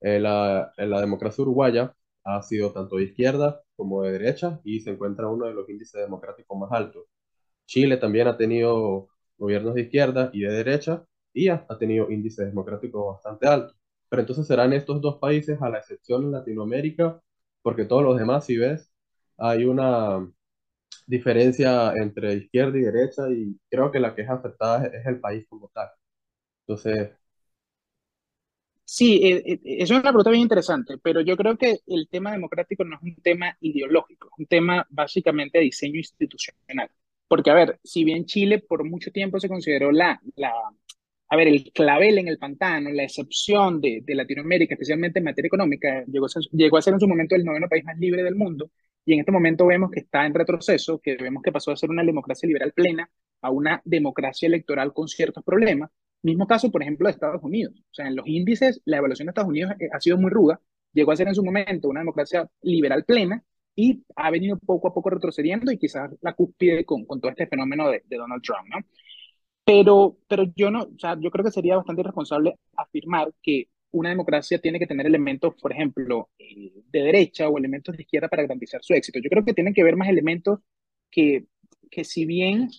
en 0.00 0.24
la, 0.24 0.72
la 0.78 1.00
democracia 1.00 1.42
uruguaya 1.42 1.96
ha 2.24 2.42
sido 2.42 2.72
tanto 2.72 2.96
de 2.96 3.04
izquierda 3.04 3.62
como 3.76 4.02
de 4.02 4.12
derecha 4.12 4.60
y 4.64 4.80
se 4.80 4.90
encuentra 4.90 5.28
uno 5.28 5.46
de 5.46 5.54
los 5.54 5.68
índices 5.70 6.00
democráticos 6.02 6.58
más 6.58 6.72
altos. 6.72 7.06
Chile 7.66 7.96
también 7.98 8.28
ha 8.28 8.36
tenido 8.38 9.08
gobiernos 9.38 9.74
de 9.74 9.82
izquierda 9.82 10.30
y 10.32 10.42
de 10.42 10.52
derecha 10.52 11.04
y 11.32 11.48
ha, 11.48 11.66
ha 11.68 11.78
tenido 11.78 12.10
índices 12.10 12.46
democráticos 12.46 13.06
bastante 13.14 13.48
altos. 13.48 13.76
Pero 14.08 14.22
entonces 14.22 14.46
serán 14.46 14.72
estos 14.74 15.00
dos 15.00 15.18
países, 15.18 15.60
a 15.62 15.70
la 15.70 15.78
excepción 15.78 16.24
en 16.24 16.32
Latinoamérica, 16.32 17.20
porque 17.62 17.84
todos 17.86 18.04
los 18.04 18.18
demás, 18.18 18.46
si 18.46 18.56
ves, 18.58 18.92
hay 19.38 19.64
una, 19.64 20.30
diferencia 21.06 21.92
entre 21.94 22.34
izquierda 22.34 22.78
y 22.78 22.82
derecha 22.82 23.30
y 23.30 23.56
creo 23.70 23.90
que 23.90 24.00
la 24.00 24.14
que 24.14 24.22
es 24.22 24.30
afectada 24.30 24.86
es, 24.86 25.06
el 25.06 25.20
país 25.20 25.46
como 25.48 25.68
tal. 25.68 25.88
Entonces... 26.66 27.10
Sí, 28.84 29.20
eh, 29.22 29.42
eh, 29.46 29.60
es 29.64 29.90
una 29.90 30.02
pregunta 30.02 30.30
bien 30.30 30.42
interesante, 30.42 30.98
pero 30.98 31.20
yo 31.22 31.36
creo 31.36 31.56
que 31.56 31.78
el 31.86 32.08
tema 32.10 32.32
democrático 32.32 32.84
no 32.84 32.96
es 32.96 33.02
un 33.02 33.16
tema 33.16 33.56
ideológico, 33.60 34.28
es 34.32 34.38
un 34.38 34.46
tema 34.46 34.86
básicamente 34.90 35.58
de 35.58 35.64
diseño 35.64 35.96
institucional. 35.96 36.90
Porque, 37.28 37.50
a 37.50 37.54
ver, 37.54 37.80
si 37.82 38.04
bien 38.04 38.26
Chile 38.26 38.58
por 38.58 38.84
mucho 38.84 39.10
tiempo 39.10 39.40
se 39.40 39.48
consideró 39.48 39.90
la, 39.92 40.20
la 40.36 40.52
a 41.32 41.36
ver, 41.36 41.48
el 41.48 41.72
clavel 41.72 42.18
en 42.18 42.28
el 42.28 42.36
pantano, 42.36 42.90
la 42.90 43.04
excepción 43.04 43.80
de, 43.80 44.02
de 44.04 44.14
Latinoamérica, 44.14 44.74
especialmente 44.74 45.18
en 45.18 45.24
materia 45.24 45.46
económica, 45.46 46.04
llegó 46.06 46.26
a, 46.26 46.28
ser, 46.28 46.42
llegó 46.52 46.76
a 46.76 46.82
ser 46.82 46.92
en 46.92 47.00
su 47.00 47.08
momento 47.08 47.34
el 47.34 47.42
noveno 47.42 47.68
país 47.70 47.84
más 47.84 47.98
libre 47.98 48.22
del 48.22 48.34
mundo 48.34 48.70
y 49.06 49.14
en 49.14 49.20
este 49.20 49.32
momento 49.32 49.64
vemos 49.66 49.90
que 49.90 50.00
está 50.00 50.26
en 50.26 50.34
retroceso, 50.34 51.00
que 51.00 51.16
vemos 51.16 51.42
que 51.42 51.50
pasó 51.50 51.70
a 51.70 51.76
ser 51.76 51.88
una 51.88 52.04
democracia 52.04 52.46
liberal 52.46 52.72
plena 52.74 53.08
a 53.40 53.50
una 53.50 53.80
democracia 53.86 54.46
electoral 54.46 54.92
con 54.92 55.08
ciertos 55.08 55.42
problemas. 55.42 55.90
Mismo 56.20 56.46
caso, 56.46 56.70
por 56.70 56.82
ejemplo, 56.82 57.06
de 57.06 57.12
Estados 57.12 57.42
Unidos. 57.42 57.72
O 57.80 57.94
sea, 57.94 58.08
en 58.08 58.16
los 58.16 58.26
índices, 58.26 58.82
la 58.84 58.98
evaluación 58.98 59.24
de 59.24 59.30
Estados 59.30 59.48
Unidos 59.48 59.72
eh, 59.80 59.88
ha 59.90 60.00
sido 60.02 60.18
muy 60.18 60.30
ruda. 60.30 60.60
Llegó 60.92 61.12
a 61.12 61.16
ser 61.16 61.28
en 61.28 61.34
su 61.34 61.42
momento 61.42 61.88
una 61.88 62.00
democracia 62.00 62.46
liberal 62.60 63.04
plena 63.04 63.42
y 63.74 64.04
ha 64.16 64.30
venido 64.30 64.58
poco 64.58 64.88
a 64.88 64.92
poco 64.92 65.08
retrocediendo 65.08 65.72
y 65.72 65.78
quizás 65.78 66.10
la 66.20 66.34
cúspide 66.34 66.84
con, 66.84 67.06
con 67.06 67.22
todo 67.22 67.30
este 67.30 67.46
fenómeno 67.46 67.88
de, 67.88 68.02
de 68.06 68.16
Donald 68.18 68.42
Trump, 68.42 68.68
¿no? 68.68 68.76
Pero, 69.64 70.18
pero 70.28 70.44
yo 70.56 70.70
no, 70.70 70.82
o 70.82 70.98
sea, 70.98 71.16
yo 71.20 71.30
creo 71.30 71.44
que 71.44 71.52
sería 71.52 71.76
bastante 71.76 72.02
irresponsable 72.02 72.58
afirmar 72.76 73.32
que 73.42 73.68
una 73.92 74.08
democracia 74.08 74.58
tiene 74.58 74.78
que 74.78 74.86
tener 74.86 75.06
elementos, 75.06 75.54
por 75.60 75.72
ejemplo, 75.72 76.30
eh, 76.38 76.72
de 76.90 77.02
derecha 77.02 77.48
o 77.48 77.58
elementos 77.58 77.96
de 77.96 78.02
izquierda 78.02 78.28
para 78.28 78.42
garantizar 78.42 78.82
su 78.82 78.94
éxito. 78.94 79.20
Yo 79.22 79.30
creo 79.30 79.44
que 79.44 79.52
tienen 79.54 79.74
que 79.74 79.84
ver 79.84 79.96
más 79.96 80.08
elementos 80.08 80.60
que, 81.10 81.46
que 81.90 82.04
si 82.04 82.24
bien 82.26 82.70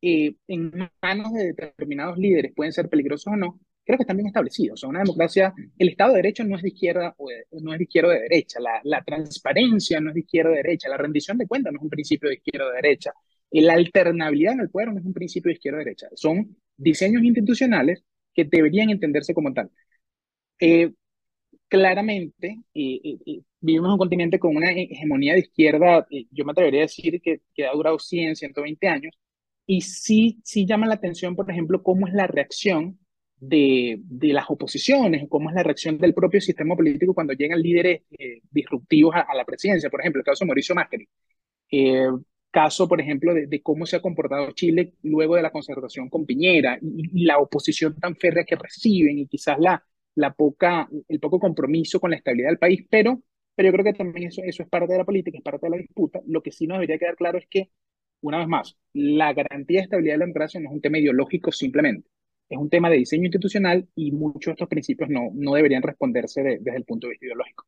eh, 0.00 0.34
en 0.48 0.72
manos 1.00 1.32
de 1.32 1.52
determinados 1.52 2.18
líderes 2.18 2.52
pueden 2.54 2.72
ser 2.72 2.88
peligrosos 2.88 3.32
o 3.32 3.36
no, 3.36 3.60
creo 3.84 3.98
que 3.98 4.02
están 4.02 4.16
bien 4.16 4.26
establecidos. 4.28 4.74
O 4.74 4.80
sea, 4.80 4.88
una 4.88 5.00
democracia, 5.00 5.54
el 5.78 5.88
Estado 5.90 6.12
de 6.12 6.16
Derecho 6.18 6.44
no 6.44 6.56
es 6.56 6.62
de 6.62 6.68
izquierda 6.68 7.14
o 7.18 7.28
no 7.60 7.72
es 7.72 7.78
de 7.78 7.84
izquierda 7.84 8.08
o 8.08 8.12
de 8.12 8.20
derecha, 8.20 8.58
la, 8.60 8.80
la 8.84 9.02
transparencia 9.04 10.00
no 10.00 10.08
es 10.10 10.14
de 10.14 10.20
izquierda 10.20 10.50
o 10.50 10.54
de 10.54 10.62
derecha, 10.62 10.88
la 10.88 10.96
rendición 10.96 11.38
de 11.38 11.46
cuentas 11.46 11.72
no 11.72 11.78
es 11.78 11.84
un 11.84 11.90
principio 11.90 12.28
de 12.28 12.36
izquierda 12.36 12.66
o 12.66 12.70
de 12.70 12.76
derecha, 12.76 13.12
la 13.60 13.74
alternabilidad 13.74 14.54
en 14.54 14.60
el 14.60 14.70
poder 14.70 14.92
no 14.92 14.98
es 14.98 15.04
un 15.04 15.12
principio 15.12 15.50
de 15.50 15.54
izquierda 15.54 15.78
o 15.78 15.84
derecha, 15.84 16.08
son 16.14 16.56
diseños 16.76 17.22
institucionales 17.22 18.02
que 18.34 18.44
deberían 18.44 18.90
entenderse 18.90 19.34
como 19.34 19.52
tal. 19.52 19.70
Eh, 20.60 20.92
claramente, 21.68 22.60
eh, 22.74 23.00
eh, 23.26 23.40
vivimos 23.60 23.88
en 23.88 23.92
un 23.92 23.98
continente 23.98 24.38
con 24.38 24.56
una 24.56 24.70
hegemonía 24.72 25.34
de 25.34 25.40
izquierda, 25.40 26.06
yo 26.30 26.44
me 26.44 26.52
atrevería 26.52 26.80
a 26.82 26.84
decir 26.84 27.20
que, 27.22 27.40
que 27.54 27.66
ha 27.66 27.72
durado 27.72 27.98
100, 27.98 28.36
120 28.36 28.88
años, 28.88 29.14
y 29.66 29.80
sí, 29.82 30.40
sí 30.44 30.66
llama 30.66 30.86
la 30.86 30.94
atención, 30.94 31.36
por 31.36 31.50
ejemplo, 31.50 31.82
cómo 31.82 32.06
es 32.08 32.14
la 32.14 32.26
reacción 32.26 32.98
de, 33.36 33.98
de 34.04 34.28
las 34.32 34.46
oposiciones, 34.48 35.26
cómo 35.28 35.50
es 35.50 35.56
la 35.56 35.62
reacción 35.62 35.98
del 35.98 36.14
propio 36.14 36.40
sistema 36.40 36.76
político 36.76 37.14
cuando 37.14 37.32
llegan 37.32 37.60
líderes 37.60 38.02
disruptivos 38.50 39.14
a, 39.16 39.34
la 39.34 39.44
presidencia. 39.44 39.90
Por 39.90 40.00
ejemplo, 40.00 40.20
el 40.20 40.24
caso 40.24 40.44
de 40.44 40.48
Mauricio 40.48 40.74
Macri. 40.74 41.08
Caso, 42.52 42.86
por 42.88 43.00
ejemplo, 43.00 43.34
de, 43.34 43.62
cómo 43.62 43.86
se 43.86 43.96
ha 43.96 44.02
comportado 44.02 44.52
Chile 44.52 44.94
luego 45.02 45.36
de 45.36 45.42
la 45.42 45.50
concertación 45.50 46.08
con 46.08 46.26
Piñera 46.26 46.78
y, 46.80 47.24
la 47.24 47.38
oposición 47.38 47.98
tan 47.98 48.14
férrea 48.16 48.44
que 48.44 48.56
reciben 48.56 49.18
y 49.18 49.26
quizás 49.26 49.58
la, 49.58 49.84
la 50.14 50.34
poca, 50.34 50.88
el 51.08 51.18
poco 51.20 51.40
compromiso 51.40 51.98
con 51.98 52.10
la 52.10 52.16
estabilidad 52.18 52.50
del 52.50 52.58
país, 52.58 52.86
pero, 52.90 53.22
pero 53.56 53.68
yo 53.68 53.72
creo 53.72 53.84
que 53.84 53.94
también 53.94 54.28
eso, 54.28 54.42
eso 54.44 54.62
es 54.62 54.68
parte 54.68 54.92
de 54.92 54.98
la 54.98 55.04
política, 55.04 55.38
es 55.38 55.44
parte 55.44 55.66
de 55.66 55.70
la 55.70 55.76
disputa. 55.78 56.20
Lo 56.26 56.42
que 56.42 56.52
sí 56.52 56.66
nos 56.66 56.76
debería 56.76 56.98
quedar 56.98 57.16
claro 57.16 57.38
es 57.38 57.46
que, 57.48 57.70
una 58.20 58.38
vez 58.38 58.48
más, 58.48 58.76
la 58.92 59.32
garantía 59.32 59.80
de 59.80 59.84
estabilidad 59.84 60.14
de 60.14 60.18
la 60.18 60.26
democracia 60.26 60.60
no 60.60 60.68
es 60.68 60.74
un 60.74 60.80
tema 60.82 60.98
ideológico 60.98 61.50
simplemente, 61.52 62.08
es 62.48 62.58
un 62.58 62.70
tema 62.70 62.90
de 62.90 62.98
diseño 62.98 63.24
institucional 63.24 63.88
y 63.96 64.12
muchos 64.12 64.46
de 64.46 64.52
estos 64.52 64.68
principios 64.68 65.08
no, 65.10 65.30
no 65.34 65.54
deberían 65.54 65.82
responderse 65.82 66.42
de, 66.42 66.58
desde 66.60 66.78
el 66.78 66.84
punto 66.84 67.06
de 67.06 67.12
vista 67.12 67.26
ideológico. 67.26 67.66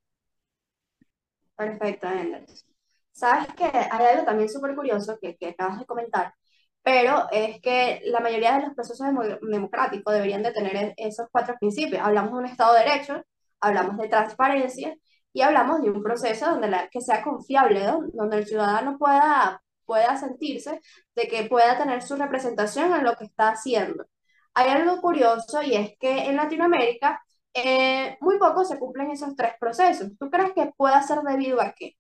Perfecto, 1.57 2.09
Enders. 2.09 2.74
Sabes 3.15 3.47
que 3.55 3.65
hay 3.65 4.07
algo 4.07 4.25
también 4.25 4.49
súper 4.49 4.75
curioso 4.75 5.19
que, 5.21 5.37
que 5.37 5.49
acabas 5.51 5.79
de 5.79 5.87
comentar, 5.87 6.35
pero 6.83 7.29
es 7.33 7.61
que 7.63 8.03
la 8.07 8.21
mayoría 8.21 8.57
de 8.57 8.67
los 8.67 8.75
procesos 8.75 9.07
democráticos 9.43 10.13
deberían 10.13 10.43
de 10.43 10.53
tener 10.53 10.77
e-, 10.77 10.95
esos 10.99 11.29
cuatro 11.33 11.57
principios. 11.61 12.03
Hablamos 12.03 12.33
de 12.33 12.39
un 12.39 12.47
Estado 12.47 12.75
de 12.75 12.81
Derecho, 12.81 13.23
hablamos 13.61 13.99
de 13.99 14.09
transparencia 14.09 14.97
y 15.33 15.43
hablamos 15.43 15.83
de 15.83 15.91
un 15.91 16.03
proceso 16.03 16.51
donde 16.51 16.69
la, 16.69 16.89
que 16.89 17.01
sea 17.01 17.23
confiable, 17.23 17.87
donde 18.15 18.39
el 18.39 18.47
ciudadano 18.47 18.99
pueda, 18.99 19.63
pueda 19.85 20.17
sentirse 20.17 20.81
de 21.15 21.29
que 21.29 21.45
pueda 21.45 21.79
tener 21.79 22.03
su 22.03 22.17
representación 22.17 22.95
en 22.95 23.05
lo 23.05 23.17
que 23.17 23.25
está 23.27 23.51
haciendo. 23.51 24.07
Hay 24.55 24.71
algo 24.71 25.01
curioso 25.01 25.63
y 25.63 25.75
es 25.77 25.97
que 25.99 26.27
en 26.27 26.37
Latinoamérica 26.37 27.23
eh, 27.55 28.17
muy 28.21 28.39
poco 28.39 28.65
se 28.65 28.79
cumplen 28.79 29.11
esos 29.13 29.37
tres 29.37 29.55
procesos. 29.61 30.11
¿Tú 30.19 30.31
crees 30.31 30.53
que 30.55 30.73
pueda 30.77 31.03
ser 31.03 31.21
debido 31.23 31.61
a 31.61 31.73
qué? 31.73 31.97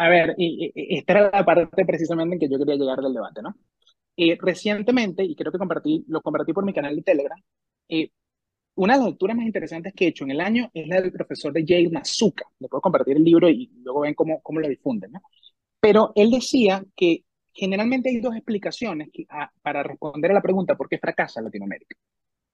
A 0.00 0.08
ver, 0.08 0.34
y, 0.38 0.72
esta 0.74 1.12
era 1.12 1.30
la 1.30 1.44
parte 1.44 1.84
precisamente 1.84 2.34
en 2.34 2.40
que 2.40 2.48
yo 2.48 2.58
quería 2.58 2.76
llegar 2.76 3.00
del 3.00 3.12
debate, 3.12 3.42
¿no? 3.42 3.54
Eh, 4.16 4.38
recientemente, 4.40 5.22
y 5.22 5.36
creo 5.36 5.52
que 5.52 5.58
compartí, 5.58 6.04
lo 6.08 6.22
compartí 6.22 6.54
por 6.54 6.64
mi 6.64 6.72
canal 6.72 6.96
de 6.96 7.02
Telegram, 7.02 7.38
eh, 7.88 8.10
una 8.76 8.94
de 8.94 9.00
las 9.00 9.08
lecturas 9.10 9.36
más 9.36 9.46
interesantes 9.46 9.92
que 9.94 10.06
he 10.06 10.08
hecho 10.08 10.24
en 10.24 10.30
el 10.32 10.40
año 10.40 10.70
es 10.72 10.88
la 10.88 11.02
del 11.02 11.12
profesor 11.12 11.52
de 11.52 11.64
Yale 11.66 11.90
Mazuka. 11.90 12.44
Le 12.60 12.68
puedo 12.68 12.80
compartir 12.80 13.16
el 13.18 13.24
libro 13.24 13.50
y 13.50 13.70
luego 13.82 14.00
ven 14.00 14.14
cómo, 14.14 14.40
cómo 14.42 14.60
lo 14.60 14.68
difunden, 14.68 15.12
¿no? 15.12 15.22
Pero 15.80 16.12
él 16.16 16.30
decía 16.30 16.82
que 16.96 17.24
generalmente 17.52 18.08
hay 18.10 18.20
dos 18.20 18.34
explicaciones 18.36 19.10
que, 19.12 19.26
a, 19.28 19.50
para 19.62 19.82
responder 19.82 20.30
a 20.30 20.34
la 20.34 20.42
pregunta 20.42 20.76
¿por 20.76 20.88
qué 20.88 20.98
fracasa 20.98 21.42
Latinoamérica? 21.42 21.96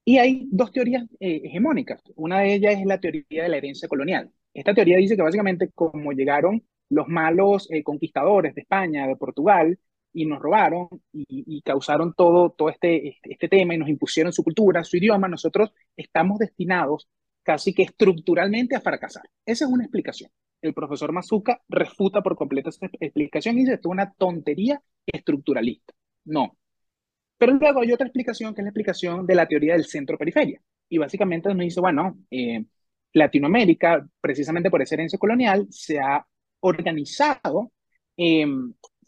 Y 0.05 0.19
hay 0.19 0.49
dos 0.51 0.73
teorías 0.73 1.05
eh, 1.21 1.43
hegemónicas. 1.45 2.03
Una 2.17 2.41
de 2.41 2.55
ellas 2.55 2.75
es 2.81 2.87
la 2.87 3.01
teoría 3.01 3.45
de 3.45 3.49
la 3.49 3.57
herencia 3.59 3.89
colonial. 3.89 4.33
Esta 4.55 4.75
teoría 4.75 4.97
dice 4.99 5.17
que 5.17 5.23
básicamente 5.23 5.71
como 5.73 6.13
llegaron 6.13 6.63
los 6.89 7.09
malos 7.09 7.69
eh, 7.71 7.83
conquistadores 7.83 8.55
de 8.55 8.63
España, 8.63 9.07
de 9.07 9.17
Portugal, 9.17 9.79
y 10.17 10.25
nos 10.25 10.41
robaron 10.41 10.89
y, 11.13 11.61
causaron 11.61 12.15
todo, 12.15 12.51
todo 12.51 12.71
este, 12.71 13.09
este, 13.09 13.33
este, 13.33 13.49
tema 13.49 13.75
y 13.75 13.79
nos 13.79 13.91
impusieron 13.91 14.33
su 14.33 14.43
cultura, 14.43 14.83
su 14.83 14.97
idioma, 14.97 15.29
nosotros 15.29 15.75
estamos 15.95 16.39
destinados 16.39 17.07
casi 17.43 17.75
que 17.75 17.83
estructuralmente 17.83 18.75
a 18.75 18.81
fracasar. 18.81 19.25
Esa 19.45 19.67
es 19.67 19.71
una 19.71 19.85
explicación. 19.85 20.31
El 20.63 20.73
profesor 20.73 21.13
Mazuca 21.13 21.61
refuta 21.69 22.23
por 22.23 22.35
completo 22.35 22.71
esa 22.71 22.87
explicación 22.99 23.57
y 23.57 23.61
dice, 23.61 23.75
esto 23.75 23.91
es 23.91 23.93
una 23.93 24.11
tontería 24.15 24.83
estructuralista. 25.07 25.93
No. 26.25 26.57
Pero 27.37 27.53
luego 27.53 27.81
hay 27.83 27.93
otra 27.93 28.07
explicación 28.07 28.55
que 28.55 28.63
es 28.63 28.65
la 28.65 28.71
explicación 28.71 29.27
de 29.27 29.35
la 29.35 29.47
teoría 29.47 29.75
del 29.75 29.85
centro-periferia. 29.85 30.63
Y 30.89 30.97
básicamente 30.97 31.51
nos 31.51 31.59
dice, 31.59 31.81
bueno, 31.81 32.19
eh, 32.31 32.65
Latinoamérica, 33.13 34.09
precisamente 34.21 34.71
por 34.71 34.81
esa 34.81 34.95
herencia 34.95 35.19
colonial, 35.19 35.67
se 35.71 35.99
ha 35.99 36.27
organizado, 36.67 37.73
eh, 38.17 38.47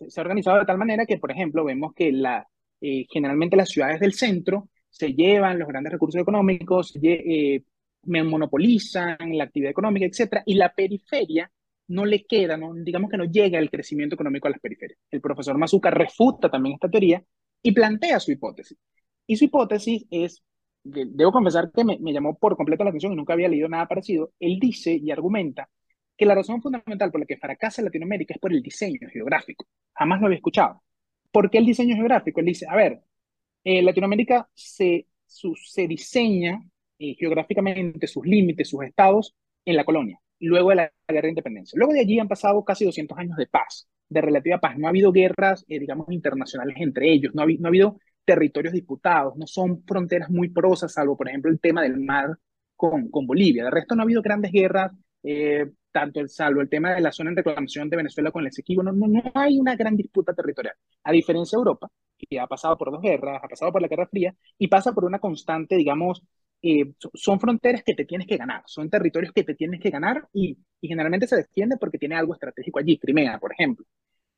se 0.07 0.21
ha 0.21 0.23
organizado 0.23 0.59
de 0.59 0.67
tal 0.67 0.79
manera 0.79 1.07
que, 1.07 1.19
por 1.19 1.31
ejemplo, 1.31 1.65
vemos 1.65 1.93
que 1.95 2.13
la, 2.13 2.47
eh, 2.81 3.07
generalmente 3.11 3.57
las 3.57 3.69
ciudades 3.71 4.01
del 4.01 4.15
centro 4.15 4.69
se 4.91 5.15
llevan 5.15 5.59
los 5.59 5.69
grandes 5.69 5.93
recursos 5.93 6.21
económicos, 6.21 6.97
eh, 7.03 7.63
monopolizan 8.05 9.37
la 9.37 9.45
actividad 9.45 9.71
económica, 9.71 10.07
etcétera, 10.07 10.43
y 10.47 10.55
la 10.55 10.73
periferia 10.73 11.51
no 11.89 12.05
le 12.05 12.25
queda, 12.25 12.57
no, 12.57 12.73
digamos 12.75 13.11
que 13.11 13.17
no 13.17 13.25
llega 13.25 13.59
el 13.59 13.71
crecimiento 13.71 14.15
económico 14.15 14.47
a 14.49 14.51
las 14.51 14.61
periferias. 14.61 14.99
El 15.11 15.21
profesor 15.21 15.59
Mazuca 15.59 15.91
refuta 15.91 16.51
también 16.51 16.75
esta 16.75 16.91
teoría 16.91 17.23
y 17.63 17.73
plantea 17.73 18.21
su 18.21 18.33
hipótesis. 18.33 18.79
Y 19.27 19.37
su 19.37 19.45
hipótesis 19.45 20.07
es, 20.11 20.43
debo 20.85 21.33
confesar 21.33 21.71
que 21.75 21.85
me, 21.85 21.99
me 21.99 22.13
llamó 22.13 22.37
por 22.39 22.57
completo 22.57 22.85
la 22.85 22.91
atención 22.91 23.13
y 23.13 23.17
nunca 23.17 23.33
había 23.33 23.49
leído 23.49 23.69
nada 23.69 23.87
parecido. 23.87 24.33
Él 24.39 24.59
dice 24.61 24.95
y 24.95 25.11
argumenta 25.11 25.69
que 26.19 26.27
la 26.27 26.35
razón 26.35 26.61
fundamental 26.61 27.11
por 27.13 27.21
la 27.21 27.27
que 27.27 27.37
fracasa 27.37 27.81
Latinoamérica 27.81 28.35
es 28.35 28.41
por 28.41 28.53
el 28.53 28.61
diseño 28.61 29.09
geográfico. 29.11 29.67
Jamás 29.95 30.21
lo 30.21 30.27
había 30.27 30.37
escuchado. 30.39 30.83
¿Por 31.31 31.49
qué 31.49 31.59
el 31.59 31.67
diseño 31.67 31.95
geográfico? 31.95 32.41
Él 32.41 32.47
dice, 32.47 32.67
a 32.69 32.75
ver, 32.75 33.01
eh, 33.65 33.83
Latinoamérica 33.83 34.49
se, 34.53 35.07
se 35.27 35.87
diseña 35.87 36.61
eh, 36.99 37.15
geográficamente 37.15 38.09
sus 38.09 38.27
límites, 38.27 38.69
sus 38.69 38.83
estados 38.85 39.37
en 39.65 39.77
la 39.77 39.85
colonia, 39.85 40.21
luego 40.41 40.71
de 40.71 40.77
la 40.77 40.93
guerra 41.07 41.27
de 41.27 41.29
independencia. 41.29 41.77
Luego 41.79 41.93
de 41.93 42.01
allí 42.01 42.19
han 42.19 42.29
pasado 42.29 42.65
casi 42.65 42.85
200 42.85 43.17
años 43.17 43.37
de 43.37 43.47
paz, 43.47 43.89
de 44.09 44.21
relativa 44.21 44.59
paz. 44.59 44.77
No 44.77 44.89
ha 44.89 44.91
habido 44.91 45.13
guerras, 45.13 45.65
eh, 45.69 45.79
digamos, 45.79 46.11
internacionales 46.11 46.77
entre 46.81 47.13
ellos, 47.13 47.33
no 47.35 47.43
ha, 47.43 47.47
no 47.47 47.67
ha 47.67 47.69
habido 47.69 48.01
territorios 48.25 48.75
disputados, 48.75 49.37
no 49.37 49.47
son 49.47 49.85
fronteras 49.87 50.31
muy 50.31 50.49
porosas, 50.49 50.93
salvo, 50.93 51.17
por 51.17 51.29
ejemplo, 51.29 51.51
el 51.51 51.61
tema 51.61 51.83
del 51.83 51.99
mar 51.99 52.37
con, 52.75 53.09
con 53.09 53.27
Bolivia. 53.27 53.65
De 53.65 53.71
resto, 53.71 53.95
no 53.95 54.03
ha 54.03 54.05
habido 54.05 54.21
grandes 54.23 54.51
guerras, 54.51 54.93
eh, 55.23 55.67
tanto 55.99 56.21
el 56.21 56.29
salvo 56.29 56.61
el 56.61 56.69
tema 56.69 56.95
de 56.95 57.01
la 57.01 57.11
zona 57.11 57.31
en 57.31 57.37
reclamación 57.37 57.91
de 57.91 57.97
Venezuela 57.97 58.31
con 58.31 58.43
el 58.43 58.49
Esequibo, 58.49 58.83
no, 58.85 58.93
no, 58.93 59.09
no 59.09 59.23
hay 59.35 59.59
una 59.59 59.75
gran 59.75 59.97
disputa 59.97 60.33
territorial. 60.33 60.75
A 61.03 61.11
diferencia 61.13 61.57
de 61.57 61.61
Europa, 61.61 61.89
que 62.17 62.39
ha 62.39 62.47
pasado 62.47 62.79
por 62.79 62.93
dos 62.93 63.03
guerras, 63.03 63.41
ha 63.43 63.49
pasado 63.49 63.73
por 63.73 63.83
la 63.83 63.89
Guerra 63.89 64.07
Fría 64.07 64.35
y 64.59 64.69
pasa 64.69 64.93
por 64.93 65.05
una 65.05 65.19
constante, 65.19 65.77
digamos, 65.77 66.23
eh, 66.63 66.93
son 67.15 67.41
fronteras 67.41 67.83
que 67.83 67.95
te 67.95 68.05
tienes 68.05 68.29
que 68.29 68.37
ganar, 68.37 68.63
son 68.67 68.89
territorios 68.91 69.33
que 69.33 69.45
te 69.45 69.55
tienes 69.55 69.81
que 69.81 69.91
ganar 69.91 70.29
y, 70.33 70.59
y, 70.81 70.89
generalmente 70.89 71.27
se 71.27 71.37
defiende 71.37 71.77
porque 71.77 71.99
tiene 71.99 72.17
algo 72.17 72.35
estratégico 72.35 72.79
allí, 72.79 72.99
Crimea, 72.99 73.39
por 73.39 73.53
ejemplo. 73.53 73.85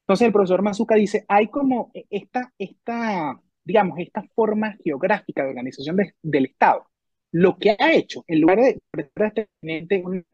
Entonces 0.02 0.26
el 0.26 0.32
profesor 0.32 0.62
Mazuca 0.62 0.94
dice, 0.94 1.24
hay 1.28 1.48
como 1.48 1.92
esta, 2.10 2.52
esta 2.58 3.40
digamos, 3.64 3.98
esta 3.98 4.22
forma 4.34 4.76
geográfica 4.82 5.42
de 5.42 5.50
organización 5.50 5.96
de, 5.96 6.14
del 6.22 6.46
Estado. 6.46 6.86
Lo 7.32 7.58
que 7.58 7.76
ha 7.78 7.92
hecho, 7.92 8.24
en 8.26 8.40
lugar 8.40 8.60
de 8.60 8.80
prestar 8.90 9.32
este 9.62 10.02
una 10.04 10.24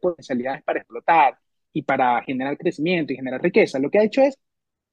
potencialidades 0.00 0.62
para 0.62 0.80
explotar 0.80 1.38
y 1.72 1.82
para 1.82 2.22
generar 2.22 2.56
crecimiento 2.58 3.12
y 3.12 3.16
generar 3.16 3.42
riqueza, 3.42 3.78
lo 3.78 3.90
que 3.90 3.98
ha 3.98 4.04
hecho 4.04 4.22
es 4.22 4.38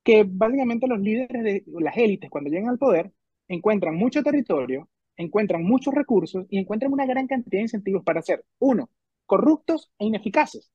que 0.04 0.26
básicamente 0.28 0.88
los 0.88 1.00
líderes 1.00 1.44
de 1.44 1.64
las 1.82 1.98
élites, 1.98 2.30
cuando 2.30 2.50
llegan 2.50 2.70
al 2.70 2.78
poder, 2.78 3.12
encuentran 3.48 3.96
mucho 3.96 4.24
territorio, 4.24 4.90
encuentran 5.18 5.64
muchos 5.64 5.94
recursos 5.94 6.46
y 6.50 6.60
encuentran 6.60 6.94
una 6.94 7.06
gran 7.06 7.28
cantidad 7.28 7.60
de 7.60 7.64
incentivos 7.64 8.04
para 8.04 8.22
ser, 8.22 8.46
uno, 8.60 8.90
corruptos 9.26 9.92
e 10.00 10.06
ineficaces. 10.06 10.72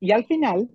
Y 0.00 0.12
al 0.12 0.24
final, 0.26 0.68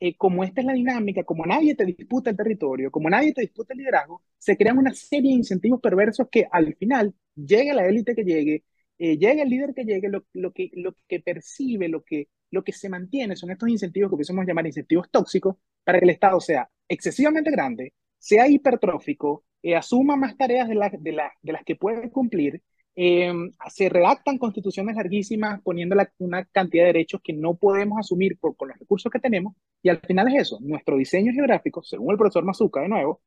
eh, 0.00 0.16
como 0.16 0.44
esta 0.44 0.60
es 0.60 0.66
la 0.66 0.72
dinámica, 0.74 1.24
como 1.24 1.44
nadie 1.46 1.74
te 1.74 1.84
disputa 1.84 2.30
el 2.30 2.36
territorio, 2.36 2.90
como 2.90 3.10
nadie 3.10 3.32
te 3.34 3.42
disputa 3.42 3.72
el 3.72 3.78
liderazgo, 3.80 4.22
se 4.38 4.56
crean 4.56 4.78
una 4.78 4.94
serie 4.94 5.30
de 5.30 5.36
incentivos 5.38 5.80
perversos 5.80 6.28
que 6.30 6.46
al 6.50 6.74
final 6.76 7.14
llegue 7.34 7.74
la 7.74 7.86
élite 7.86 8.14
que 8.14 8.24
llegue, 8.24 8.64
eh, 8.98 9.16
llegue 9.16 9.42
el 9.42 9.48
líder 9.48 9.74
que 9.74 9.84
llegue, 9.84 10.08
lo, 10.08 10.52
que, 10.52 11.20
percibe, 11.20 11.88
lo 11.88 12.02
que, 12.02 12.26
se 12.72 12.88
mantiene 12.88 13.36
son 13.36 13.50
estos 13.50 13.68
incentivos 13.68 14.10
que 14.10 14.16
podemos 14.16 14.46
llamar 14.46 14.66
incentivos 14.66 15.08
tóxicos 15.10 15.56
para 15.84 15.98
que 15.98 16.04
el 16.04 16.10
Estado 16.10 16.40
sea 16.40 16.68
excesivamente 16.88 17.50
grande, 17.50 17.94
sea 18.18 18.48
hipertrófico, 18.48 19.44
eh, 19.62 19.76
asuma 19.76 20.16
más 20.16 20.36
tareas 20.36 20.68
de, 20.68 20.74
las 20.74 21.64
que 21.64 21.76
puede 21.76 22.10
cumplir, 22.10 22.60
eh, 22.96 23.32
se 23.68 23.88
redactan 23.88 24.38
constituciones 24.38 24.96
larguísimas 24.96 25.60
poniendo 25.62 25.96
una 26.18 26.44
cantidad 26.46 26.82
de 26.82 26.88
derechos 26.88 27.20
que 27.22 27.32
no 27.32 27.54
podemos 27.54 27.98
asumir 28.00 28.36
con 28.40 28.68
los 28.68 28.78
recursos 28.78 29.12
que 29.12 29.20
tenemos, 29.20 29.54
y 29.80 29.90
al 29.90 30.00
final 30.00 30.26
es 30.34 30.42
eso, 30.42 30.58
nuestro 30.60 30.96
diseño 30.96 31.32
geográfico, 31.32 31.82
según 31.84 32.10
el 32.10 32.18
profesor 32.18 32.44
Mazuca 32.44 32.80
de 32.80 32.88
nuevo, 32.88 33.22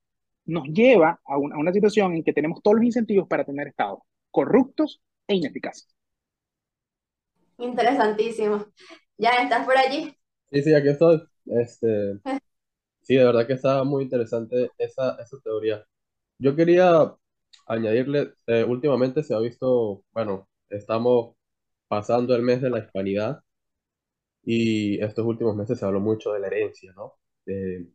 nos 0.45 0.67
lleva 0.67 1.21
a 1.23 1.37
una 1.37 1.71
situación 1.71 2.15
en 2.15 2.23
que 2.23 2.33
tenemos 2.33 2.61
todos 2.61 2.75
los 2.75 2.85
incentivos 2.85 3.27
para 3.29 3.45
tener 3.45 3.67
estados 3.67 3.99
corruptos 4.31 5.01
e 5.27 5.33
ineficaces. 5.35 5.87
Interesantísimo. 7.57 8.65
¿Ya 9.17 9.31
estás 9.43 9.65
por 9.65 9.77
allí? 9.77 10.13
Sí, 10.51 10.61
sí, 10.63 10.73
aquí 10.73 10.89
estoy. 10.89 11.21
Este, 11.45 12.19
sí, 13.01 13.15
de 13.15 13.25
verdad 13.25 13.47
que 13.47 13.53
está 13.53 13.83
muy 13.83 14.03
interesante 14.03 14.71
esa, 14.77 15.15
esa 15.21 15.39
teoría. 15.43 15.85
Yo 16.39 16.55
quería 16.55 17.15
añadirle, 17.67 18.35
eh, 18.47 18.65
últimamente 18.65 19.23
se 19.23 19.35
ha 19.35 19.39
visto, 19.39 20.03
bueno, 20.13 20.49
estamos 20.69 21.35
pasando 21.87 22.35
el 22.35 22.43
mes 22.43 22.61
de 22.61 22.69
la 22.71 22.79
hispanidad 22.79 23.43
y 24.43 25.01
estos 25.03 25.25
últimos 25.25 25.55
meses 25.55 25.79
se 25.79 25.85
habló 25.85 25.99
mucho 25.99 26.31
de 26.33 26.39
la 26.39 26.47
herencia, 26.47 26.93
¿no? 26.93 27.13
De, 27.45 27.87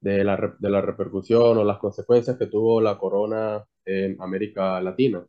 de 0.00 0.24
la, 0.24 0.36
de 0.58 0.70
la 0.70 0.80
repercusión 0.80 1.58
o 1.58 1.64
las 1.64 1.78
consecuencias 1.78 2.36
que 2.38 2.46
tuvo 2.46 2.80
la 2.80 2.98
corona 2.98 3.64
en 3.84 4.20
América 4.22 4.80
Latina. 4.80 5.24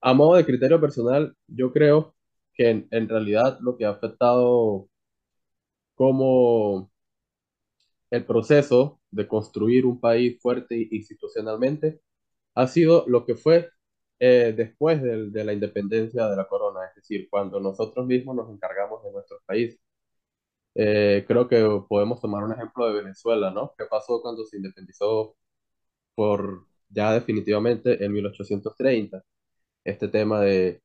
A 0.00 0.12
modo 0.14 0.36
de 0.36 0.44
criterio 0.44 0.80
personal, 0.80 1.36
yo 1.46 1.72
creo 1.72 2.14
que 2.54 2.70
en, 2.90 3.08
realidad 3.08 3.58
lo 3.60 3.76
que 3.76 3.84
ha 3.86 3.90
afectado 3.90 4.88
como 5.94 6.90
el 8.10 8.24
proceso 8.24 9.00
de 9.10 9.26
construir 9.28 9.86
un 9.86 10.00
país 10.00 10.40
fuerte 10.40 10.88
institucionalmente 10.90 12.00
ha 12.54 12.66
sido 12.68 13.04
lo 13.08 13.24
que 13.26 13.36
fue 13.36 13.70
eh, 14.20 14.54
después 14.56 15.02
de, 15.02 15.44
la 15.44 15.52
independencia 15.52 16.28
de 16.28 16.36
la 16.36 16.48
corona, 16.48 16.80
es 16.88 16.96
decir, 16.96 17.28
cuando 17.30 17.60
nosotros 17.60 18.06
mismos 18.06 18.36
nos 18.36 18.50
encargamos 18.50 19.04
de 19.04 19.12
nuestro 19.12 19.40
país. 19.46 19.78
Eh, 20.74 21.24
creo 21.26 21.48
que 21.48 21.82
podemos 21.88 22.20
tomar 22.20 22.44
un 22.44 22.52
ejemplo 22.52 22.86
de 22.86 23.02
Venezuela, 23.02 23.50
¿no? 23.50 23.74
¿Qué 23.76 23.84
pasó 23.86 24.20
cuando 24.22 24.44
se 24.44 24.56
independizó 24.58 25.36
por 26.14 26.66
ya 26.90 27.12
definitivamente 27.14 28.04
en 28.04 28.12
1830? 28.12 29.24
Este 29.88 30.08
tema 30.08 30.40
de, 30.42 30.82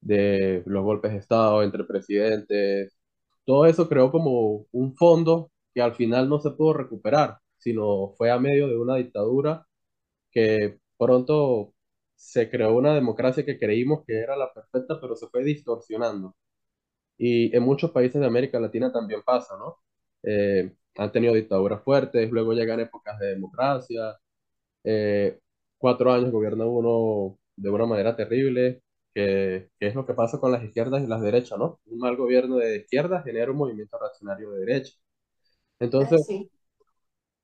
de 0.00 0.62
los 0.66 0.84
golpes 0.84 1.12
de 1.12 1.18
Estado 1.18 1.62
entre 1.62 1.84
presidentes, 1.84 2.96
todo 3.44 3.66
eso 3.66 3.88
creó 3.88 4.10
como 4.12 4.66
un 4.72 4.94
fondo 4.96 5.50
que 5.74 5.82
al 5.82 5.94
final 5.94 6.28
no 6.28 6.40
se 6.40 6.50
pudo 6.52 6.74
recuperar, 6.74 7.38
sino 7.58 8.14
fue 8.16 8.30
a 8.30 8.38
medio 8.38 8.68
de 8.68 8.78
una 8.78 8.96
dictadura 8.96 9.66
que 10.32 10.78
pronto 10.98 11.74
se 12.16 12.50
creó 12.50 12.76
una 12.76 12.94
democracia 12.94 13.44
que 13.46 13.58
creímos 13.58 14.04
que 14.06 14.18
era 14.20 14.36
la 14.36 14.52
perfecta, 14.54 15.00
pero 15.00 15.16
se 15.16 15.28
fue 15.28 15.44
distorsionando. 15.44 16.36
Y 17.18 17.54
en 17.56 17.62
muchos 17.62 17.90
países 17.92 18.20
de 18.20 18.26
América 18.26 18.58
Latina 18.60 18.92
también 18.92 19.22
pasa, 19.24 19.56
¿no? 19.58 19.78
Eh, 20.22 20.72
han 20.96 21.12
tenido 21.12 21.34
dictaduras 21.34 21.82
fuertes, 21.82 22.30
luego 22.30 22.52
llegan 22.54 22.80
épocas 22.80 23.18
de 23.18 23.28
democracia, 23.28 24.18
eh, 24.84 25.38
cuatro 25.78 26.12
años 26.12 26.32
gobierna 26.32 26.66
uno 26.66 27.38
de 27.56 27.70
una 27.70 27.86
manera 27.86 28.16
terrible, 28.16 28.82
que, 29.14 29.70
que, 29.78 29.86
es 29.88 29.94
lo 29.94 30.06
que 30.06 30.14
pasa 30.14 30.40
con 30.40 30.52
las 30.52 30.64
izquierdas 30.64 31.02
y 31.02 31.06
las 31.06 31.22
derechas, 31.22 31.58
¿no? 31.58 31.80
Un 31.86 31.98
mal 31.98 32.16
gobierno 32.16 32.56
de 32.56 32.78
izquierda 32.78 33.22
genera 33.22 33.50
un 33.52 33.58
movimiento 33.58 33.98
reaccionario 33.98 34.50
de 34.52 34.60
derecha. 34.60 34.94
Entonces, 35.80 36.24
sí. 36.26 36.50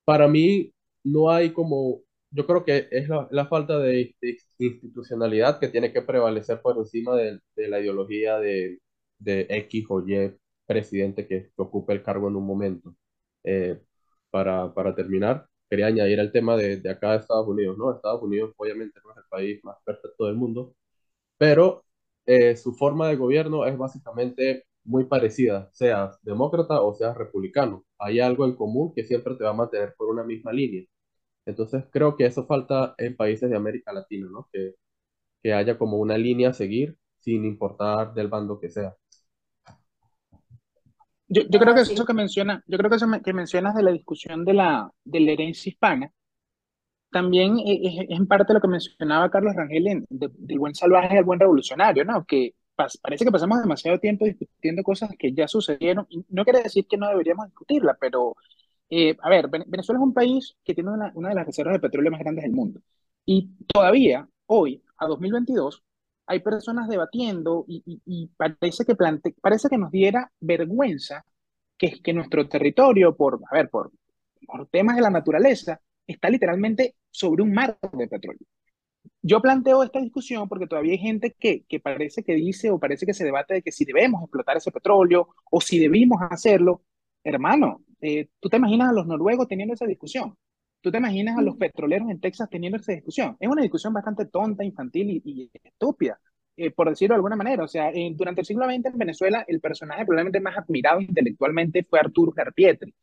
para 0.04 0.28
mí 0.28 0.72
no 1.04 1.30
hay 1.30 1.52
como, 1.52 2.02
yo 2.30 2.46
creo 2.46 2.64
que 2.64 2.88
es 2.90 3.08
la, 3.08 3.28
la 3.30 3.46
falta 3.46 3.78
de, 3.78 4.14
de, 4.20 4.38
institucionalidad 4.58 5.58
que 5.60 5.68
tiene 5.68 5.92
que 5.92 6.02
prevalecer 6.02 6.60
por 6.62 6.76
encima 6.78 7.16
de, 7.16 7.40
de 7.56 7.68
la 7.68 7.80
ideología 7.80 8.38
de, 8.38 8.80
de, 9.18 9.46
X 9.48 9.86
o 9.90 10.00
Y 10.06 10.36
presidente 10.66 11.26
que, 11.26 11.44
que, 11.44 11.62
ocupe 11.62 11.92
el 11.92 12.02
cargo 12.02 12.28
en 12.28 12.36
un 12.36 12.46
momento. 12.46 12.94
Eh, 13.44 13.80
para, 14.30 14.72
para, 14.74 14.94
terminar, 14.94 15.48
quería 15.70 15.86
añadir 15.88 16.20
el 16.20 16.32
tema 16.32 16.56
de, 16.56 16.82
acá 16.90 17.12
de 17.12 17.18
Estados 17.18 17.48
Unidos, 17.48 17.78
¿no? 17.78 17.92
Estados 17.94 18.22
Unidos 18.22 18.52
obviamente 18.58 19.00
no 19.04 19.12
es 19.12 19.18
el 19.18 19.24
país 19.30 19.64
más 19.64 19.76
perfecto 19.84 20.26
del 20.26 20.36
mundo, 20.36 20.74
pero 21.38 21.84
eh, 22.26 22.56
su 22.56 22.74
forma 22.74 23.08
de 23.08 23.16
gobierno 23.16 23.66
es 23.66 23.76
básicamente 23.78 24.64
muy 24.84 25.04
parecida, 25.06 25.70
seas 25.72 26.18
demócrata 26.22 26.80
o 26.82 26.94
seas 26.94 27.16
republicano. 27.16 27.84
Hay 27.98 28.20
algo 28.20 28.44
en 28.46 28.56
común 28.56 28.92
que 28.94 29.04
siempre 29.04 29.34
te 29.36 29.44
va 29.44 29.50
a 29.50 29.52
mantener 29.54 29.94
por 29.96 30.08
una 30.08 30.24
misma 30.24 30.52
línea. 30.52 30.84
Entonces 31.46 31.84
creo 31.92 32.16
que 32.16 32.26
eso 32.26 32.46
falta 32.46 32.94
en 32.98 33.16
países 33.16 33.50
de 33.50 33.56
América 33.56 33.92
Latina, 33.92 34.28
¿no? 34.30 34.48
Que, 34.52 34.74
que 35.42 35.52
haya 35.54 35.78
como 35.78 35.98
una 35.98 36.18
línea 36.18 36.50
a 36.50 36.52
seguir 36.54 36.96
sin 37.20 37.44
importar 37.44 38.14
del 38.14 38.28
bando 38.28 38.60
que 38.60 38.70
sea. 38.70 38.96
Yo, 41.30 41.42
yo 41.48 41.60
creo 41.60 41.74
que 41.74 41.82
eso 41.82 42.04
que 42.04 42.12
menciona, 42.12 42.62
yo 42.66 42.76
creo 42.76 42.90
que 42.90 42.96
eso 42.96 43.06
que 43.24 43.32
mencionas 43.32 43.74
de 43.76 43.82
la 43.84 43.92
discusión 43.92 44.44
de 44.44 44.54
la, 44.54 44.90
de 45.04 45.20
la 45.20 45.32
herencia 45.32 45.70
hispana, 45.70 46.12
también 47.10 47.58
es, 47.64 47.78
es, 47.82 48.06
en 48.10 48.26
parte 48.26 48.52
lo 48.54 48.60
que 48.60 48.68
mencionaba 48.68 49.30
Carlos 49.30 49.54
Rangel 49.54 49.86
en, 49.86 50.06
de, 50.10 50.28
del 50.32 50.58
buen 50.58 50.74
salvaje 50.74 51.18
al 51.18 51.24
buen 51.24 51.40
revolucionario, 51.40 52.04
¿no? 52.04 52.24
Que 52.26 52.54
parece 53.02 53.24
que 53.24 53.30
pasamos 53.30 53.60
demasiado 53.60 53.98
tiempo 53.98 54.24
discutiendo 54.24 54.82
cosas 54.82 55.10
que 55.18 55.32
ya 55.32 55.46
sucedieron. 55.48 56.06
Y 56.10 56.24
no 56.30 56.44
quiere 56.44 56.62
decir 56.62 56.86
que 56.88 56.96
no 56.96 57.08
deberíamos 57.08 57.46
discutirla, 57.46 57.96
pero, 58.00 58.36
eh, 58.90 59.16
a 59.22 59.28
ver, 59.28 59.48
Venezuela 59.48 59.98
es 60.00 60.04
un 60.04 60.14
país 60.14 60.56
que 60.64 60.74
tiene 60.74 60.90
una, 60.90 61.12
una, 61.14 61.28
de 61.30 61.34
las 61.34 61.46
reservas 61.46 61.74
de 61.74 61.80
petróleo 61.80 62.10
más 62.10 62.20
grandes 62.20 62.44
del 62.44 62.52
mundo. 62.52 62.80
Y 63.24 63.50
todavía, 63.72 64.28
hoy, 64.46 64.82
a 64.98 65.06
2022, 65.06 65.82
hay 66.30 66.38
personas 66.38 66.88
debatiendo 66.88 67.64
y, 67.66 68.30
parece, 68.36 68.84
que 68.84 68.94
plante, 68.94 69.34
parece 69.42 69.68
que 69.68 69.76
nos 69.76 69.90
diera 69.90 70.30
vergüenza 70.38 71.24
que, 71.76 72.00
que 72.00 72.12
nuestro 72.12 72.48
territorio, 72.48 73.16
por, 73.16 73.40
a 73.50 73.56
ver, 73.56 73.68
por, 73.68 73.90
temas 74.70 74.94
de 74.94 75.02
la 75.02 75.10
naturaleza, 75.10 75.80
está 76.06 76.30
literalmente 76.30 76.94
sobre 77.10 77.42
un 77.42 77.52
mar 77.52 77.76
de 77.92 78.06
petróleo. 78.06 78.46
Yo 79.20 79.42
planteo 79.42 79.82
esta 79.82 80.00
discusión 80.00 80.48
porque 80.48 80.68
todavía 80.68 80.92
hay 80.92 80.98
gente 80.98 81.34
que, 81.36 81.64
que 81.68 81.80
parece 81.80 82.22
que 82.22 82.34
dice 82.36 82.70
o 82.70 82.78
parece 82.78 83.06
que 83.06 83.14
se 83.14 83.24
debate 83.24 83.54
de 83.54 83.62
que 83.62 83.72
si 83.72 83.84
debemos 83.84 84.22
explotar 84.22 84.56
ese 84.56 84.70
petróleo 84.70 85.30
o 85.50 85.60
si 85.60 85.80
debimos 85.80 86.20
hacerlo. 86.30 86.84
Hermano, 87.24 87.82
eh, 88.00 88.28
¿tú 88.38 88.48
te 88.48 88.58
imaginas 88.58 88.90
a 88.90 88.92
los 88.92 89.06
noruegos 89.08 89.48
teniendo 89.48 89.74
esa 89.74 89.86
discusión? 89.86 90.36
¿Tú 90.80 90.90
te 90.90 90.98
imaginas 90.98 91.36
a 91.38 91.42
los 91.42 91.56
petroleros 91.56 92.08
en 92.10 92.20
Texas 92.20 92.48
teniendo 92.50 92.78
esa 92.78 92.92
discusión? 92.92 93.36
Es 93.38 93.48
una 93.48 93.62
discusión 93.62 93.92
bastante 93.92 94.26
tonta, 94.26 94.64
infantil 94.64 95.10
y, 95.10 95.22
y 95.24 95.50
estúpida, 95.62 96.18
eh, 96.56 96.70
por 96.70 96.88
decirlo 96.88 97.14
de 97.14 97.16
alguna 97.16 97.36
manera. 97.36 97.64
O 97.64 97.68
sea, 97.68 97.90
eh, 97.90 98.12
durante 98.14 98.40
el 98.40 98.46
siglo 98.46 98.64
XX 98.66 98.86
en 98.86 98.98
Venezuela, 98.98 99.44
el 99.46 99.60
personaje 99.60 100.06
probablemente 100.06 100.40
más 100.40 100.56
admirado 100.56 101.00
intelectualmente 101.00 101.84
fue 101.84 102.00
Arturo 102.00 102.32
Garpietri. 102.32 102.94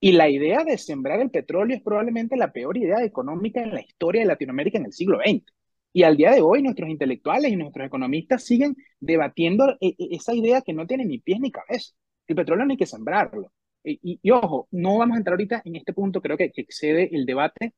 Y 0.00 0.12
la 0.12 0.28
idea 0.28 0.64
de 0.64 0.78
sembrar 0.78 1.20
el 1.20 1.30
petróleo 1.30 1.76
es 1.76 1.82
probablemente 1.82 2.36
la 2.36 2.52
peor 2.52 2.76
idea 2.76 3.02
económica 3.04 3.62
en 3.62 3.74
la 3.74 3.80
historia 3.80 4.22
de 4.22 4.28
Latinoamérica 4.28 4.78
en 4.78 4.86
el 4.86 4.92
siglo 4.92 5.18
XX. 5.18 5.44
Y 5.92 6.02
al 6.02 6.16
día 6.16 6.32
de 6.32 6.42
hoy 6.42 6.62
nuestros 6.62 6.90
intelectuales 6.90 7.50
y 7.52 7.56
nuestros 7.56 7.86
economistas 7.86 8.44
siguen 8.44 8.76
debatiendo 9.00 9.76
esa 9.80 10.34
idea 10.34 10.60
que 10.60 10.74
no 10.74 10.86
tiene 10.86 11.06
ni 11.06 11.18
pies 11.18 11.40
ni 11.40 11.50
cabeza. 11.50 11.94
El 12.26 12.36
petróleo 12.36 12.66
no 12.66 12.72
hay 12.72 12.76
que 12.76 12.86
sembrarlo. 12.86 13.50
Y, 13.86 14.18
y, 14.22 14.30
ojo, 14.32 14.68
no 14.72 14.98
vamos 14.98 15.14
a 15.16 15.18
entrar 15.18 15.34
ahorita 15.34 15.62
en 15.64 15.76
este 15.76 15.92
punto, 15.92 16.20
creo 16.20 16.36
que, 16.36 16.50
que 16.52 16.62
excede 16.62 17.14
el 17.14 17.24
debate. 17.26 17.74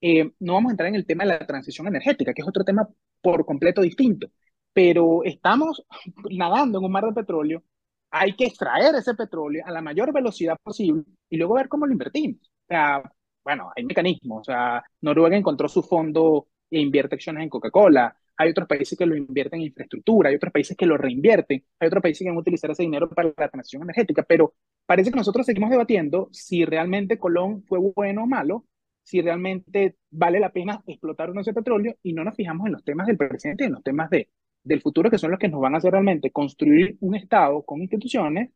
Eh, 0.00 0.32
no 0.40 0.54
vamos 0.54 0.70
a 0.70 0.72
entrar 0.72 0.88
en 0.88 0.96
el 0.96 1.06
tema 1.06 1.24
de 1.24 1.30
la 1.30 1.46
transición 1.46 1.86
energética, 1.88 2.34
que 2.34 2.42
es 2.42 2.48
otro 2.48 2.64
tema 2.64 2.88
por 3.22 3.46
completo 3.46 3.82
distinto. 3.82 4.28
Pero 4.72 5.24
estamos 5.24 5.84
nadando 6.30 6.78
en 6.78 6.84
un 6.84 6.92
mar 6.92 7.04
de 7.06 7.12
petróleo. 7.12 7.62
Hay 8.10 8.34
que 8.36 8.46
extraer 8.46 8.94
ese 8.94 9.14
petróleo 9.14 9.64
a 9.66 9.70
la 9.72 9.82
mayor 9.82 10.12
velocidad 10.12 10.56
posible 10.62 11.04
y 11.30 11.36
luego 11.38 11.54
ver 11.54 11.68
cómo 11.68 11.86
lo 11.86 11.92
invertimos. 11.92 12.40
O 12.42 12.66
sea, 12.68 13.02
bueno, 13.44 13.70
hay 13.76 13.84
mecanismos. 13.84 14.40
O 14.42 14.44
sea, 14.44 14.82
Noruega 15.00 15.36
encontró 15.36 15.68
su 15.68 15.82
fondo 15.82 16.48
e 16.70 16.80
invierte 16.80 17.14
acciones 17.16 17.42
en 17.44 17.48
Coca-Cola, 17.50 18.16
hay 18.36 18.50
otros 18.50 18.68
países 18.68 18.98
que 18.98 19.06
lo 19.06 19.16
invierten 19.16 19.60
en 19.60 19.66
infraestructura, 19.66 20.28
hay 20.28 20.36
otros 20.36 20.52
países 20.52 20.76
que 20.76 20.86
lo 20.86 20.96
reinvierten, 20.96 21.64
hay 21.80 21.86
otros 21.86 22.02
países 22.02 22.24
que 22.24 22.30
van 22.30 22.36
a 22.36 22.40
utilizar 22.40 22.70
ese 22.70 22.82
dinero 22.82 23.08
para 23.08 23.32
la 23.36 23.48
transición 23.48 23.82
energética, 23.82 24.22
pero 24.22 24.54
parece 24.84 25.10
que 25.10 25.16
nosotros 25.16 25.46
seguimos 25.46 25.70
debatiendo 25.70 26.28
si 26.32 26.64
realmente 26.64 27.18
Colón 27.18 27.62
fue 27.64 27.78
bueno 27.78 28.24
o 28.24 28.26
malo, 28.26 28.66
si 29.02 29.22
realmente 29.22 29.96
vale 30.10 30.40
la 30.40 30.52
pena 30.52 30.82
explotar 30.86 31.30
un 31.30 31.38
ese 31.38 31.54
petróleo 31.54 31.94
y 32.02 32.12
no 32.12 32.24
nos 32.24 32.34
fijamos 32.34 32.66
en 32.66 32.72
los 32.72 32.84
temas 32.84 33.06
del 33.06 33.16
presente 33.16 33.64
en 33.64 33.72
los 33.72 33.82
temas 33.82 34.10
de, 34.10 34.28
del 34.64 34.82
futuro 34.82 35.10
que 35.10 35.18
son 35.18 35.30
los 35.30 35.38
que 35.38 35.48
nos 35.48 35.60
van 35.60 35.74
a 35.74 35.78
hacer 35.78 35.92
realmente 35.92 36.32
construir 36.32 36.96
un 37.00 37.14
Estado 37.14 37.62
con 37.62 37.80
instituciones 37.80 38.50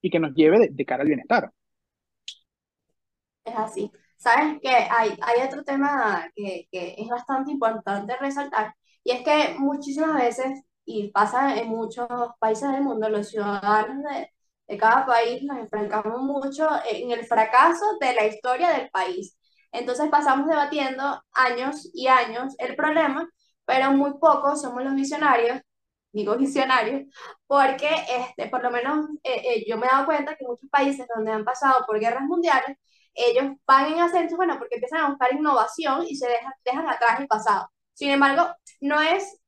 y 0.00 0.10
que 0.10 0.20
nos 0.20 0.32
lleve 0.34 0.68
de, 0.70 0.84
cara 0.84 1.02
al 1.02 1.08
bienestar. 1.08 1.50
Es 3.44 3.54
así. 3.56 3.90
Sabes 4.16 4.60
que 4.60 4.68
hay, 4.68 5.10
hay 5.20 5.46
otro 5.46 5.62
tema 5.62 6.30
que, 6.34 6.68
que 6.70 6.94
es 6.96 7.08
bastante 7.08 7.50
importante 7.50 8.16
resaltar 8.20 8.74
y 9.06 9.12
es 9.12 9.22
que 9.22 9.54
muchísimas 9.58 10.14
veces, 10.16 10.62
y 10.84 11.10
pasa 11.12 11.56
en 11.56 11.68
muchos 11.68 12.08
países 12.40 12.70
del 12.72 12.82
mundo, 12.82 13.08
los 13.08 13.28
ciudadanos 13.28 14.02
de, 14.02 14.30
de 14.66 14.78
cada 14.78 15.06
país 15.06 15.42
nos 15.44 15.58
enfrentamos 15.58 16.20
mucho 16.22 16.68
en 16.90 17.12
el 17.12 17.24
fracaso 17.24 17.84
de 18.00 18.14
la 18.14 18.26
historia 18.26 18.70
del 18.70 18.90
país. 18.90 19.38
Entonces 19.70 20.08
pasamos 20.10 20.48
debatiendo 20.48 21.22
años 21.32 21.88
y 21.94 22.08
años 22.08 22.54
el 22.58 22.74
problema, 22.74 23.30
pero 23.64 23.92
muy 23.92 24.14
pocos 24.18 24.62
somos 24.62 24.82
los 24.82 24.94
visionarios, 24.96 25.60
digo 26.12 26.36
visionarios, 26.36 27.02
porque 27.46 27.88
este, 28.08 28.48
por 28.48 28.62
lo 28.62 28.70
menos 28.72 29.06
eh, 29.22 29.42
eh, 29.44 29.64
yo 29.68 29.76
me 29.78 29.86
he 29.86 29.90
dado 29.90 30.06
cuenta 30.06 30.34
que 30.36 30.46
muchos 30.46 30.68
países 30.70 31.06
donde 31.14 31.30
han 31.32 31.44
pasado 31.44 31.84
por 31.86 32.00
guerras 32.00 32.24
mundiales, 32.24 32.76
ellos 33.14 33.54
van 33.66 33.92
en 33.92 34.00
ascenso, 34.00 34.36
bueno, 34.36 34.58
porque 34.58 34.76
empiezan 34.76 35.00
a 35.04 35.08
buscar 35.10 35.32
innovación 35.32 36.04
y 36.08 36.16
se 36.16 36.26
dejan, 36.28 36.52
dejan 36.64 36.88
atrás 36.88 37.20
el 37.20 37.28
pasado. 37.28 37.68
Sin 37.96 38.10
embargo, 38.10 38.46
no 38.80 39.00
es 39.00 39.40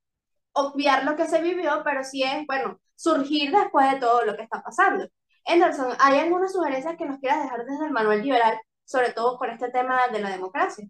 obviar 0.52 1.04
lo 1.04 1.14
que 1.14 1.26
se 1.26 1.40
vivió, 1.40 1.82
pero 1.84 2.02
sí 2.02 2.24
es, 2.24 2.44
bueno, 2.46 2.80
surgir 2.96 3.52
después 3.52 3.92
de 3.92 4.00
todo 4.00 4.24
lo 4.24 4.36
que 4.36 4.42
está 4.42 4.62
pasando. 4.62 5.06
Anderson, 5.46 5.94
¿hay 6.00 6.18
alguna 6.18 6.48
sugerencia 6.48 6.96
que 6.96 7.06
nos 7.06 7.20
quieras 7.20 7.44
dejar 7.44 7.64
desde 7.64 7.86
el 7.86 7.92
manual 7.92 8.22
liberal 8.22 8.58
sobre 8.88 9.12
todo 9.12 9.36
con 9.36 9.50
este 9.50 9.70
tema 9.70 10.08
de 10.10 10.20
la 10.20 10.30
democracia. 10.30 10.88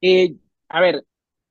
Eh, 0.00 0.34
a 0.68 0.80
ver, 0.80 1.04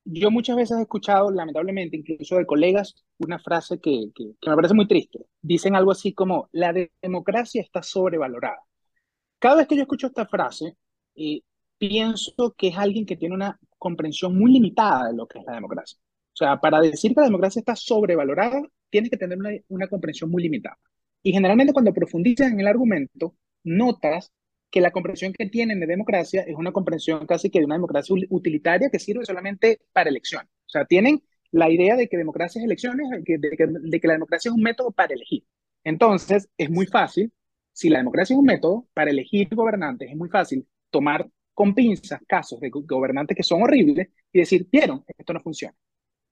yo 0.05 0.31
muchas 0.31 0.55
veces 0.55 0.79
he 0.79 0.81
escuchado, 0.81 1.29
lamentablemente, 1.29 1.97
incluso 1.97 2.37
de 2.37 2.47
colegas, 2.47 2.95
una 3.19 3.37
frase 3.37 3.79
que, 3.79 4.09
que, 4.15 4.33
me 4.49 4.55
parece 4.55 4.73
muy 4.73 4.87
triste. 4.87 5.19
Dicen 5.39 5.75
algo 5.75 5.91
así 5.91 6.13
como, 6.13 6.49
la 6.51 6.73
democracia 6.99 7.61
está 7.61 7.83
sobrevalorada. 7.83 8.59
Cada 9.37 9.57
vez 9.57 9.67
que 9.67 9.75
yo 9.75 9.83
escucho 9.83 10.07
esta 10.07 10.25
frase, 10.25 10.75
eh, 11.15 11.41
pienso 11.77 12.55
que 12.57 12.69
es 12.69 12.77
alguien 12.77 13.05
que 13.05 13.17
tiene 13.17 13.35
una 13.35 13.59
comprensión 13.85 14.35
muy 14.35 14.51
limitada 14.51 15.09
de 15.09 15.13
lo 15.15 15.27
que 15.27 15.37
es 15.37 15.45
la 15.45 15.53
democracia. 15.53 15.99
O 16.33 16.37
sea, 16.37 16.59
para 16.59 16.81
decir 16.81 17.13
que 17.13 17.21
la 17.21 17.27
democracia 17.27 17.59
está 17.59 17.75
sobrevalorada, 17.75 18.59
tienes 18.89 19.11
que 19.11 19.17
tener 19.17 19.37
una, 19.67 19.87
comprensión 19.87 20.31
muy 20.31 20.41
limitada. 20.41 20.79
Y 21.21 21.31
generalmente 21.31 21.71
cuando 21.71 21.93
profundizas 21.93 22.51
en 22.51 22.59
el 22.59 22.67
argumento, 22.67 23.35
notas 23.63 24.31
que 24.71 24.81
la 24.81 24.91
comprensión 24.91 25.33
que 25.33 25.45
tienen 25.45 25.79
de 25.79 25.85
democracia 25.85 26.41
es 26.41 26.55
una 26.55 26.71
comprensión 26.71 27.27
casi 27.27 27.51
que 27.51 27.59
de 27.59 27.65
una 27.65 27.75
democracia 27.75 28.15
utilitaria 28.29 28.89
que 28.89 28.97
sirve 28.99 29.23
solamente 29.23 29.81
para 29.93 30.09
elecciones. 30.09 30.49
O 30.65 30.69
sea, 30.69 30.85
tienen 30.85 31.21
la 31.51 31.69
idea 31.69 31.95
de 31.95 32.07
que 32.07 32.17
democracia 32.17 32.59
es 32.59 32.65
elecciones, 32.65 33.07
de 33.11 33.23
que, 33.23 33.37
de 33.37 33.99
que 33.99 34.07
la 34.07 34.13
democracia 34.13 34.49
es 34.49 34.55
un 34.55 34.63
método 34.63 34.91
para 34.91 35.13
elegir. 35.13 35.43
Entonces, 35.83 36.49
es 36.57 36.71
muy 36.71 36.87
fácil, 36.87 37.31
si 37.71 37.89
la 37.89 37.99
democracia 37.99 38.33
es 38.33 38.39
un 38.39 38.45
método 38.45 38.87
para 38.95 39.11
elegir 39.11 39.47
gobernantes, 39.53 40.09
es 40.09 40.17
muy 40.17 40.29
fácil 40.29 40.67
tomar 40.89 41.29
con 41.55 41.75
pinzas 41.75 42.21
casos 42.27 42.61
de 42.61 42.69
gobernantes 42.71 43.37
que 43.37 43.43
son 43.43 43.63
horribles 43.63 44.09
y 44.33 44.39
decir, 44.41 44.67
vieron, 44.71 45.05
esto 45.17 45.33
no 45.33 45.41
funciona. 45.41 45.75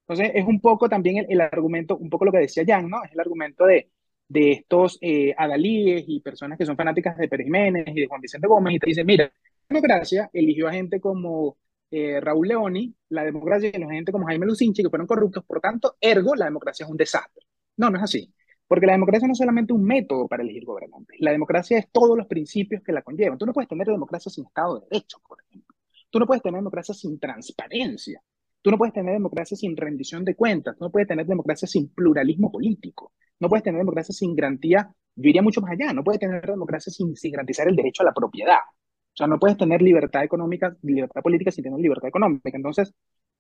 Entonces, 0.07 0.31
es 0.35 0.45
un 0.45 0.59
poco 0.59 0.89
también 0.89 1.17
el, 1.19 1.25
el 1.29 1.41
argumento, 1.41 1.97
un 1.97 2.09
poco 2.09 2.25
lo 2.25 2.31
que 2.31 2.39
decía 2.39 2.63
Jan, 2.67 2.89
¿no? 2.89 3.03
Es 3.03 3.11
el 3.13 3.19
argumento 3.21 3.65
de, 3.65 3.89
de 4.27 4.51
estos 4.51 4.97
eh, 5.01 5.33
adalíes 5.37 6.03
y 6.07 6.19
personas 6.21 6.57
que 6.57 6.65
son 6.65 6.75
fanáticas 6.75 7.17
de 7.17 7.27
Pérez 7.29 7.45
Jiménez 7.45 7.85
y 7.87 8.01
de 8.01 8.07
Juan 8.07 8.21
Vicente 8.21 8.47
Gómez 8.47 8.75
y 8.75 8.79
te 8.79 8.87
dicen, 8.87 9.05
mira, 9.05 9.25
la 9.25 9.75
democracia 9.75 10.29
eligió 10.33 10.67
a 10.67 10.73
gente 10.73 10.99
como 10.99 11.57
eh, 11.91 12.19
Raúl 12.19 12.47
Leoni, 12.49 12.93
la 13.09 13.23
democracia 13.23 13.69
eligió 13.69 13.89
a 13.89 13.93
gente 13.93 14.11
como 14.11 14.25
Jaime 14.25 14.45
Lucinchi 14.45 14.83
que 14.83 14.89
fueron 14.89 15.07
corruptos, 15.07 15.43
por 15.45 15.61
tanto, 15.61 15.95
ergo, 16.01 16.35
la 16.35 16.45
democracia 16.45 16.83
es 16.85 16.89
un 16.91 16.97
desastre. 16.97 17.45
No, 17.77 17.89
no 17.89 17.97
es 17.97 18.03
así. 18.03 18.33
Porque 18.73 18.87
la 18.87 18.93
democracia 18.93 19.27
no 19.27 19.33
es 19.33 19.37
solamente 19.37 19.71
un 19.71 19.83
método 19.83 20.27
para 20.27 20.41
elegir 20.41 20.65
gobernantes. 20.65 21.15
La 21.19 21.31
democracia 21.31 21.77
es 21.77 21.91
todos 21.91 22.17
los 22.17 22.25
principios 22.25 22.81
que 22.81 22.91
la 22.91 23.03
conllevan. 23.03 23.37
Tú 23.37 23.45
no 23.45 23.53
puedes 23.53 23.69
tener 23.69 23.85
democracia 23.85 24.31
sin 24.31 24.47
Estado 24.47 24.79
de 24.79 24.87
Derecho, 24.89 25.19
por 25.27 25.37
ejemplo. 25.43 25.75
Tú 26.09 26.17
no 26.17 26.25
puedes 26.25 26.41
tener 26.41 26.57
democracia 26.57 26.95
sin 26.95 27.19
transparencia. 27.19 28.19
Tú 28.63 28.71
no 28.71 28.79
puedes 28.79 28.91
tener 28.91 29.13
democracia 29.13 29.55
sin 29.55 29.77
rendición 29.77 30.25
de 30.25 30.33
cuentas. 30.33 30.75
Tú 30.75 30.85
no 30.85 30.91
puedes 30.91 31.07
tener 31.07 31.27
democracia 31.27 31.67
sin 31.67 31.89
pluralismo 31.89 32.51
político. 32.51 33.13
No 33.39 33.47
puedes 33.47 33.61
tener 33.61 33.77
democracia 33.77 34.11
sin 34.11 34.35
garantía, 34.35 34.91
yo 35.15 35.29
iría 35.29 35.43
mucho 35.43 35.61
más 35.61 35.73
allá, 35.73 35.93
no 35.93 36.03
puedes 36.03 36.19
tener 36.19 36.43
democracia 36.43 36.91
sin, 36.91 37.15
sin 37.15 37.31
garantizar 37.31 37.67
el 37.67 37.75
derecho 37.75 38.01
a 38.01 38.05
la 38.07 38.13
propiedad. 38.13 38.57
O 38.57 39.15
sea, 39.15 39.27
no 39.27 39.37
puedes 39.37 39.55
tener 39.55 39.83
libertad 39.83 40.23
económica, 40.23 40.75
libertad 40.81 41.21
política 41.21 41.51
sin 41.51 41.63
tener 41.63 41.79
libertad 41.79 42.07
económica. 42.07 42.49
Entonces, 42.51 42.91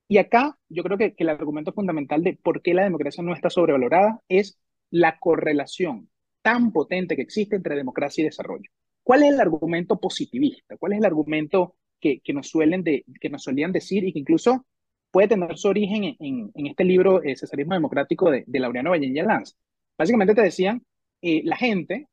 y 0.07 0.19
acá 0.19 0.59
yo 0.69 0.83
creo 0.83 0.99
que, 0.99 1.15
que 1.15 1.23
el 1.23 1.29
argumento 1.29 1.73
fundamental 1.73 2.21
de 2.21 2.37
por 2.43 2.61
qué 2.61 2.75
la 2.75 2.83
democracia 2.83 3.23
no 3.23 3.33
está 3.33 3.49
sobrevalorada 3.49 4.21
es 4.29 4.59
la 4.93 5.17
correlación 5.17 6.07
tan 6.43 6.71
potente 6.71 7.15
que 7.15 7.23
existe 7.23 7.55
entre 7.55 7.75
democracia 7.75 8.21
y 8.21 8.25
desarrollo. 8.25 8.69
¿Cuál 9.01 9.23
es 9.23 9.33
el 9.33 9.39
argumento 9.39 9.99
positivista? 9.99 10.77
¿Cuál 10.77 10.93
es 10.93 10.99
el 10.99 11.05
argumento 11.05 11.75
que, 11.99 12.19
que 12.19 12.31
nos, 12.31 12.47
suelen 12.47 12.83
de, 12.83 13.03
que 13.19 13.29
nos 13.29 13.43
solían 13.43 13.71
decir 13.71 14.03
y 14.03 14.13
que 14.13 14.19
incluso 14.19 14.67
puede 15.09 15.29
tener 15.29 15.57
su 15.57 15.67
origen 15.67 16.15
en, 16.19 16.51
en, 16.53 16.67
este 16.67 16.83
libro, 16.83 17.23
eh, 17.23 17.35
Cesarismo 17.35 17.73
Democrático 17.73 18.29
de, 18.29 18.43
de 18.45 18.59
Laureano 18.59 18.91
Valle 18.91 19.07
y 19.07 19.13
Lanz? 19.13 19.55
Básicamente 19.97 20.35
te 20.35 20.41
decían, 20.41 20.83
eh, 21.23 21.41
la 21.43 21.55
gente, 21.57 22.07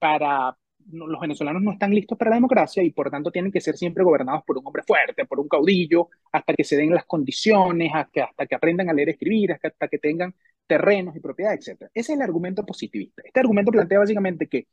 para 0.00 0.56
los 0.90 1.20
venezolanos 1.20 1.62
no 1.62 1.72
están 1.72 1.94
listos 1.94 2.18
para 2.18 2.30
la 2.30 2.36
democracia 2.36 2.82
y 2.82 2.90
por 2.90 3.10
tanto 3.10 3.30
tienen 3.30 3.52
que 3.52 3.60
ser 3.60 3.76
siempre 3.76 4.02
gobernados 4.02 4.42
por 4.44 4.58
un 4.58 4.66
hombre 4.66 4.82
fuerte, 4.82 5.24
por 5.24 5.38
un 5.38 5.48
caudillo, 5.48 6.08
hasta 6.32 6.52
que 6.52 6.64
se 6.64 6.76
den 6.76 6.92
las 6.92 7.06
condiciones, 7.06 7.92
hasta 7.94 8.24
hasta 8.24 8.46
que 8.46 8.54
aprendan 8.56 8.90
a 8.90 8.92
leer 8.92 9.08
y 9.08 9.12
escribir, 9.12 9.52
hasta, 9.52 9.88
que 9.88 9.98
tengan 9.98 10.34
terrenos 10.66 11.16
y 11.16 11.20
propiedades, 11.20 11.66
etc. 11.68 11.90
Ese 11.94 12.12
es 12.12 12.16
el 12.16 12.22
argumento 12.22 12.64
positivista. 12.64 13.22
Este 13.24 13.40
argumento 13.40 13.70
plantea 13.70 13.98
básicamente 13.98 14.48
que 14.48 14.66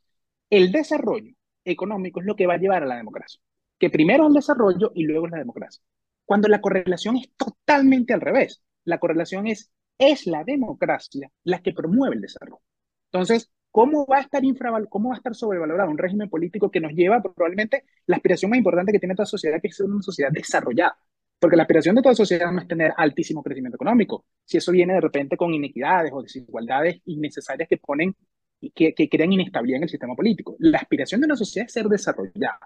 el 0.50 0.72
desarrollo 0.72 1.34
económico 1.64 2.20
es 2.20 2.26
lo 2.26 2.36
que 2.36 2.46
va 2.46 2.54
a 2.54 2.58
llevar 2.58 2.82
a 2.82 2.86
la 2.86 2.96
democracia, 2.96 3.40
que 3.78 3.90
primero 3.90 4.24
es 4.24 4.28
el 4.28 4.34
desarrollo 4.34 4.92
y 4.94 5.04
luego 5.04 5.26
es 5.26 5.32
la 5.32 5.38
democracia. 5.38 5.82
Cuando 6.24 6.48
la 6.48 6.60
correlación 6.60 7.16
es 7.16 7.30
totalmente 7.36 8.12
al 8.12 8.20
revés, 8.20 8.62
la 8.84 8.98
correlación 8.98 9.46
es 9.46 9.70
es 9.98 10.26
la 10.26 10.44
democracia 10.44 11.30
la 11.44 11.62
que 11.62 11.72
promueve 11.72 12.16
el 12.16 12.22
desarrollo. 12.22 12.62
Entonces, 13.10 13.50
¿cómo 13.70 14.06
va 14.06 14.18
a 14.18 14.20
estar 14.22 14.44
infraval 14.44 14.88
cómo 14.88 15.10
va 15.10 15.14
a 15.14 15.18
estar 15.18 15.34
sobrevalorado 15.34 15.90
un 15.90 15.98
régimen 15.98 16.28
político 16.28 16.70
que 16.70 16.80
nos 16.80 16.92
lleva 16.92 17.22
probablemente 17.22 17.84
la 18.06 18.16
aspiración 18.16 18.50
más 18.50 18.58
importante 18.58 18.92
que 18.92 18.98
tiene 18.98 19.14
toda 19.14 19.26
sociedad, 19.26 19.60
que 19.60 19.68
es 19.68 19.76
ser 19.76 19.86
una 19.86 20.02
sociedad 20.02 20.30
desarrollada? 20.32 20.96
Porque 21.42 21.56
la 21.56 21.64
aspiración 21.64 21.96
de 21.96 22.02
toda 22.02 22.14
sociedad 22.14 22.52
no 22.52 22.60
es 22.60 22.68
tener 22.68 22.92
altísimo 22.96 23.42
crecimiento 23.42 23.74
económico. 23.74 24.26
Si 24.44 24.58
eso 24.58 24.70
viene 24.70 24.94
de 24.94 25.00
repente 25.00 25.36
con 25.36 25.52
inequidades 25.52 26.12
o 26.14 26.22
desigualdades 26.22 27.00
innecesarias 27.04 27.68
que 27.68 27.78
ponen 27.78 28.14
y 28.60 28.70
que, 28.70 28.94
que 28.94 29.08
crean 29.08 29.32
inestabilidad 29.32 29.78
en 29.78 29.82
el 29.82 29.88
sistema 29.88 30.14
político. 30.14 30.54
La 30.60 30.78
aspiración 30.78 31.20
de 31.20 31.24
una 31.24 31.34
sociedad 31.34 31.66
es 31.66 31.72
ser 31.72 31.86
desarrollada. 31.86 32.60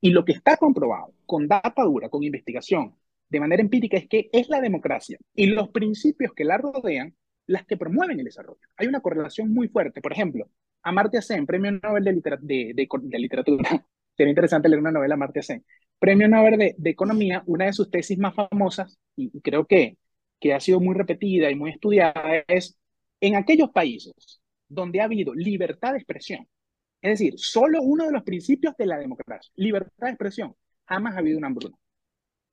Y 0.00 0.10
lo 0.10 0.24
que 0.24 0.30
está 0.30 0.56
comprobado 0.56 1.12
con 1.26 1.48
data 1.48 1.82
dura, 1.82 2.08
con 2.08 2.22
investigación, 2.22 2.94
de 3.28 3.40
manera 3.40 3.62
empírica 3.62 3.96
es 3.96 4.06
que 4.06 4.30
es 4.32 4.48
la 4.48 4.60
democracia 4.60 5.18
y 5.34 5.46
los 5.46 5.70
principios 5.70 6.32
que 6.32 6.44
la 6.44 6.56
rodean 6.56 7.16
las 7.48 7.66
que 7.66 7.76
promueven 7.76 8.20
el 8.20 8.26
desarrollo. 8.26 8.60
Hay 8.76 8.86
una 8.86 9.00
correlación 9.00 9.52
muy 9.52 9.66
fuerte. 9.66 10.00
Por 10.00 10.12
ejemplo, 10.12 10.48
Amartya 10.84 11.20
Sen, 11.20 11.46
Premio 11.46 11.72
Nobel 11.72 12.04
de, 12.04 12.74
de, 12.74 13.18
Literatura, 13.18 13.84
sería 14.16 14.30
interesante 14.30 14.68
leer 14.68 14.78
una 14.78 14.92
novela 14.92 15.14
Amartya 15.14 15.42
Sen, 15.42 15.64
Premio 16.00 16.28
Nobel 16.28 16.74
de, 16.76 16.90
Economía, 16.90 17.42
una 17.46 17.66
de 17.66 17.72
sus 17.74 17.90
tesis 17.90 18.18
más 18.18 18.34
famosas, 18.34 18.98
y, 19.16 19.40
creo 19.42 19.66
que, 19.66 19.98
que 20.40 20.54
ha 20.54 20.60
sido 20.60 20.80
muy 20.80 20.96
repetida 20.96 21.50
y 21.50 21.54
muy 21.54 21.70
estudiada, 21.70 22.42
es 22.48 22.78
en 23.20 23.36
aquellos 23.36 23.70
países 23.70 24.40
donde 24.68 25.00
ha 25.00 25.04
habido 25.04 25.34
libertad 25.34 25.92
de 25.92 25.98
expresión, 25.98 26.48
es 27.02 27.10
decir, 27.12 27.34
solo 27.38 27.82
uno 27.82 28.06
de 28.06 28.12
los 28.12 28.22
principios 28.24 28.74
de 28.78 28.86
la 28.86 28.98
democracia, 28.98 29.52
libertad 29.56 30.06
de 30.06 30.10
expresión, 30.10 30.56
jamás 30.86 31.16
ha 31.16 31.18
habido 31.18 31.38
una 31.38 31.48
hambruna. 31.48 31.76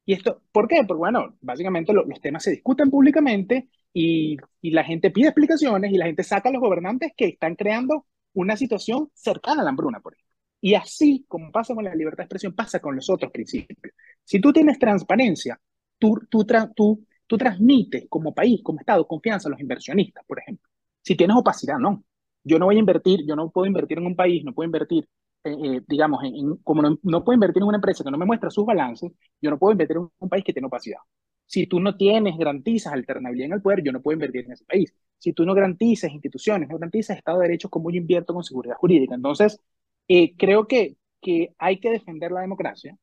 ¿Y 0.05 0.13
esto 0.13 0.41
por 0.51 0.67
qué? 0.67 0.83
Porque, 0.87 0.99
bueno, 0.99 1.37
básicamente 1.41 1.93
los 1.93 2.21
temas 2.21 2.43
se 2.43 2.51
discuten 2.51 2.89
públicamente 2.89 3.69
y, 3.93 4.37
y, 4.61 4.71
la 4.71 4.83
gente 4.83 5.11
pide 5.11 5.27
explicaciones 5.29 5.91
y 5.91 5.97
la 5.97 6.05
gente 6.05 6.23
saca 6.23 6.49
a 6.49 6.51
los 6.51 6.61
gobernantes 6.61 7.11
que 7.15 7.25
están 7.25 7.55
creando 7.55 8.05
una 8.33 8.55
situación 8.57 9.09
cercana 9.13 9.61
a 9.61 9.63
la 9.65 9.71
hambruna, 9.71 9.99
por 9.99 10.13
ejemplo. 10.13 10.26
Y 10.59 10.73
así, 10.73 11.25
como 11.27 11.51
pasa 11.51 11.75
con 11.75 11.83
la 11.83 11.95
libertad 11.95 12.19
de 12.19 12.23
expresión, 12.23 12.53
pasa 12.53 12.79
con 12.79 12.95
los 12.95 13.09
otros 13.09 13.31
principios. 13.31 13.93
Si 14.23 14.39
tú 14.41 14.51
tienes 14.51 14.79
transparencia, 14.79 15.59
tú, 15.97 16.19
tú, 16.29 16.45
tú, 16.75 17.05
tú 17.25 17.37
transmites 17.37 18.05
como 18.09 18.33
país, 18.33 18.61
como 18.63 18.79
Estado, 18.79 19.07
confianza 19.07 19.49
a 19.49 19.51
los 19.51 19.59
inversionistas, 19.59 20.23
por 20.25 20.39
ejemplo. 20.39 20.69
Si 21.01 21.15
tienes 21.15 21.37
opacidad, 21.37 21.77
no. 21.77 22.03
Yo 22.43 22.59
no 22.59 22.65
voy 22.65 22.77
a 22.77 22.79
invertir, 22.79 23.25
yo 23.27 23.35
no 23.35 23.49
puedo 23.49 23.67
invertir 23.67 23.97
en 23.99 24.07
un 24.07 24.15
país, 24.15 24.43
no 24.43 24.53
puedo 24.53 24.65
invertir 24.65 25.07
eh, 25.47 25.77
eh, 25.77 25.81
digamos, 25.87 26.23
en, 26.23 26.57
como 26.57 26.81
no, 26.81 27.23
puedo 27.23 27.33
invertir 27.33 27.61
en 27.61 27.67
una 27.69 27.77
empresa 27.77 28.03
que 28.03 28.11
no 28.11 28.17
me 28.17 28.25
muestra 28.25 28.49
sus 28.49 28.65
balances, 28.65 29.11
yo 29.41 29.49
no 29.49 29.57
puedo 29.57 29.71
invertir 29.71 29.97
en 29.97 30.09
un 30.19 30.29
país 30.29 30.43
que 30.43 30.51
tiene 30.53 30.67
opacidad. 30.67 30.99
Si 31.45 31.67
tú 31.67 31.79
no 31.79 31.95
tienes, 31.95 32.37
garantizas 32.37 32.91
alternabilidad 32.91 33.47
en 33.47 33.53
el 33.53 33.61
poder, 33.61 33.81
yo 33.83 33.93
no 33.93 34.01
puedo 34.01 34.15
invertir 34.15 34.45
en 34.45 34.51
ese 34.51 34.65
país. 34.65 34.93
Si 35.17 35.31
tú 35.31 35.45
no 35.45 35.53
garantizas 35.53 36.11
instituciones, 36.11 36.67
no 36.67 36.75
garantizas 36.77 37.17
Estado 37.17 37.39
de 37.39 37.47
Derecho, 37.47 37.69
¿cómo 37.69 37.89
yo 37.89 37.97
invierto 37.97 38.33
con 38.33 38.43
seguridad 38.43 38.75
jurídica? 38.75 39.15
Entonces, 39.15 39.61
eh, 40.07 40.35
creo 40.37 40.67
que, 40.67 40.95
que 41.21 41.53
hay 41.57 41.79
que 41.79 41.91
defender 41.91 42.31
la 42.31 42.41
democracia, 42.41 42.97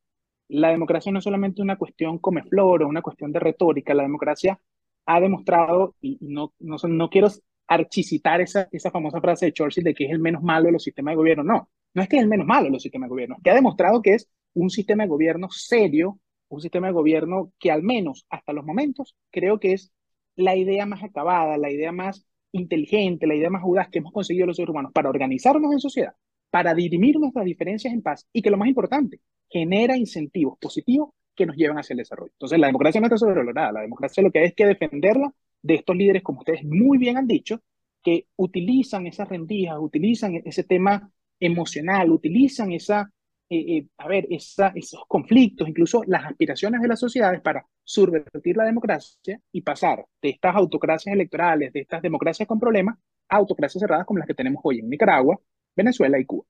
la 0.47 0.69
democracia 0.69 1.11
no 1.11 1.19
es 1.19 1.23
solamente 1.23 1.61
una 1.61 1.77
cuestión 1.77 2.19
come 2.19 2.43
flor 2.43 2.83
o 2.83 2.87
una 2.87 3.01
cuestión 3.01 3.31
de 3.31 3.39
retórica, 3.39 3.93
la 3.93 4.03
democracia 4.03 4.59
ha 5.05 5.19
demostrado, 5.19 5.95
y 6.01 6.17
no, 6.21 6.53
no, 6.59 6.77
no 6.87 7.09
quiero 7.09 7.27
archicitar 7.67 8.41
esa, 8.41 8.67
esa 8.71 8.91
famosa 8.91 9.21
frase 9.21 9.47
de 9.47 9.53
Churchill 9.53 9.83
de 9.83 9.93
que 9.93 10.05
es 10.05 10.11
el 10.11 10.19
menos 10.19 10.43
malo 10.43 10.65
de 10.65 10.73
los 10.73 10.83
sistemas 10.83 11.13
de 11.13 11.17
gobierno, 11.17 11.43
no, 11.43 11.69
no 11.93 12.01
es 12.01 12.09
que 12.09 12.17
es 12.17 12.23
el 12.23 12.29
menos 12.29 12.45
malo 12.45 12.65
de 12.65 12.71
los 12.71 12.83
sistemas 12.83 13.07
de 13.07 13.11
gobierno, 13.11 13.37
que 13.43 13.49
ha 13.49 13.55
demostrado 13.55 14.01
que 14.01 14.13
es 14.13 14.29
un 14.53 14.69
sistema 14.69 15.03
de 15.03 15.09
gobierno 15.09 15.49
serio, 15.49 16.19
un 16.49 16.61
sistema 16.61 16.87
de 16.87 16.93
gobierno 16.93 17.51
que 17.59 17.71
al 17.71 17.83
menos 17.83 18.25
hasta 18.29 18.53
los 18.53 18.65
momentos 18.65 19.15
creo 19.31 19.59
que 19.59 19.73
es 19.73 19.91
la 20.35 20.55
idea 20.55 20.85
más 20.85 21.03
acabada, 21.03 21.57
la 21.57 21.71
idea 21.71 21.91
más 21.91 22.25
inteligente, 22.51 23.27
la 23.27 23.35
idea 23.35 23.49
más 23.49 23.63
audaz 23.63 23.89
que 23.89 23.99
hemos 23.99 24.13
conseguido 24.13 24.47
los 24.47 24.57
seres 24.57 24.69
humanos 24.69 24.91
para 24.93 25.09
organizarnos 25.09 25.71
en 25.71 25.79
sociedad, 25.79 26.13
para 26.55 26.73
dirimir 26.73 27.19
nuestras 27.19 27.43
diferencias 27.43 27.93
en 27.93 28.01
paz 28.01 28.29
y 28.31 28.41
que 28.41 28.49
lo 28.49 28.55
más 28.55 28.69
importante, 28.69 29.19
genera 29.49 29.97
incentivos 29.97 30.57
positivos 30.57 31.09
que 31.35 31.45
nos 31.45 31.57
llevan 31.57 31.79
hacia 31.79 31.95
el 31.95 31.97
desarrollo. 31.97 32.31
Entonces, 32.31 32.57
la 32.57 32.67
democracia 32.67 33.01
no 33.01 33.07
está 33.07 33.17
sobrevalorada, 33.17 33.73
la 33.73 33.81
democracia 33.81 34.23
lo 34.23 34.31
que 34.31 34.39
hay 34.39 34.45
es 34.45 34.53
que 34.55 34.65
defenderla 34.65 35.33
de 35.61 35.73
estos 35.73 35.97
líderes, 35.97 36.23
como 36.23 36.39
ustedes 36.39 36.63
muy 36.63 36.97
bien 36.97 37.17
han 37.17 37.27
dicho, 37.27 37.59
que 38.01 38.27
utilizan 38.37 39.05
esas 39.05 39.27
rendijas, 39.27 39.75
utilizan 39.81 40.41
ese 40.45 40.63
tema 40.63 41.11
emocional, 41.41 42.09
utilizan 42.09 42.71
esa, 42.71 43.11
eh, 43.49 43.77
eh, 43.77 43.87
a 43.97 44.07
ver, 44.07 44.25
esa, 44.29 44.71
esos 44.75 45.03
conflictos, 45.09 45.67
incluso 45.67 46.03
las 46.07 46.23
aspiraciones 46.23 46.81
de 46.81 46.87
las 46.87 47.01
sociedades 47.01 47.41
para 47.41 47.65
subvertir 47.83 48.55
la 48.55 48.63
democracia 48.63 49.41
y 49.51 49.59
pasar 49.59 50.05
de 50.21 50.29
estas 50.29 50.55
autocracias 50.55 51.13
electorales, 51.13 51.73
de 51.73 51.81
estas 51.81 52.01
democracias 52.01 52.47
con 52.47 52.61
problemas, 52.61 52.97
a 53.27 53.35
autocracias 53.35 53.81
cerradas 53.81 54.05
como 54.05 54.19
las 54.19 54.27
que 54.27 54.33
tenemos 54.33 54.61
hoy 54.63 54.79
en 54.79 54.89
Nicaragua, 54.89 55.37
Venezuela 55.75 56.19
y 56.19 56.25
Cuba. 56.25 56.45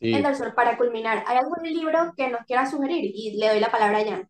Sí. 0.00 0.14
para 0.56 0.78
culminar, 0.78 1.24
¿hay 1.26 1.36
algún 1.36 1.62
libro 1.62 2.14
que 2.16 2.28
nos 2.30 2.46
quiera 2.46 2.64
sugerir? 2.64 3.10
Y 3.14 3.36
le 3.38 3.48
doy 3.48 3.60
la 3.60 3.70
palabra 3.70 3.98
a 3.98 4.04
Jan. 4.04 4.28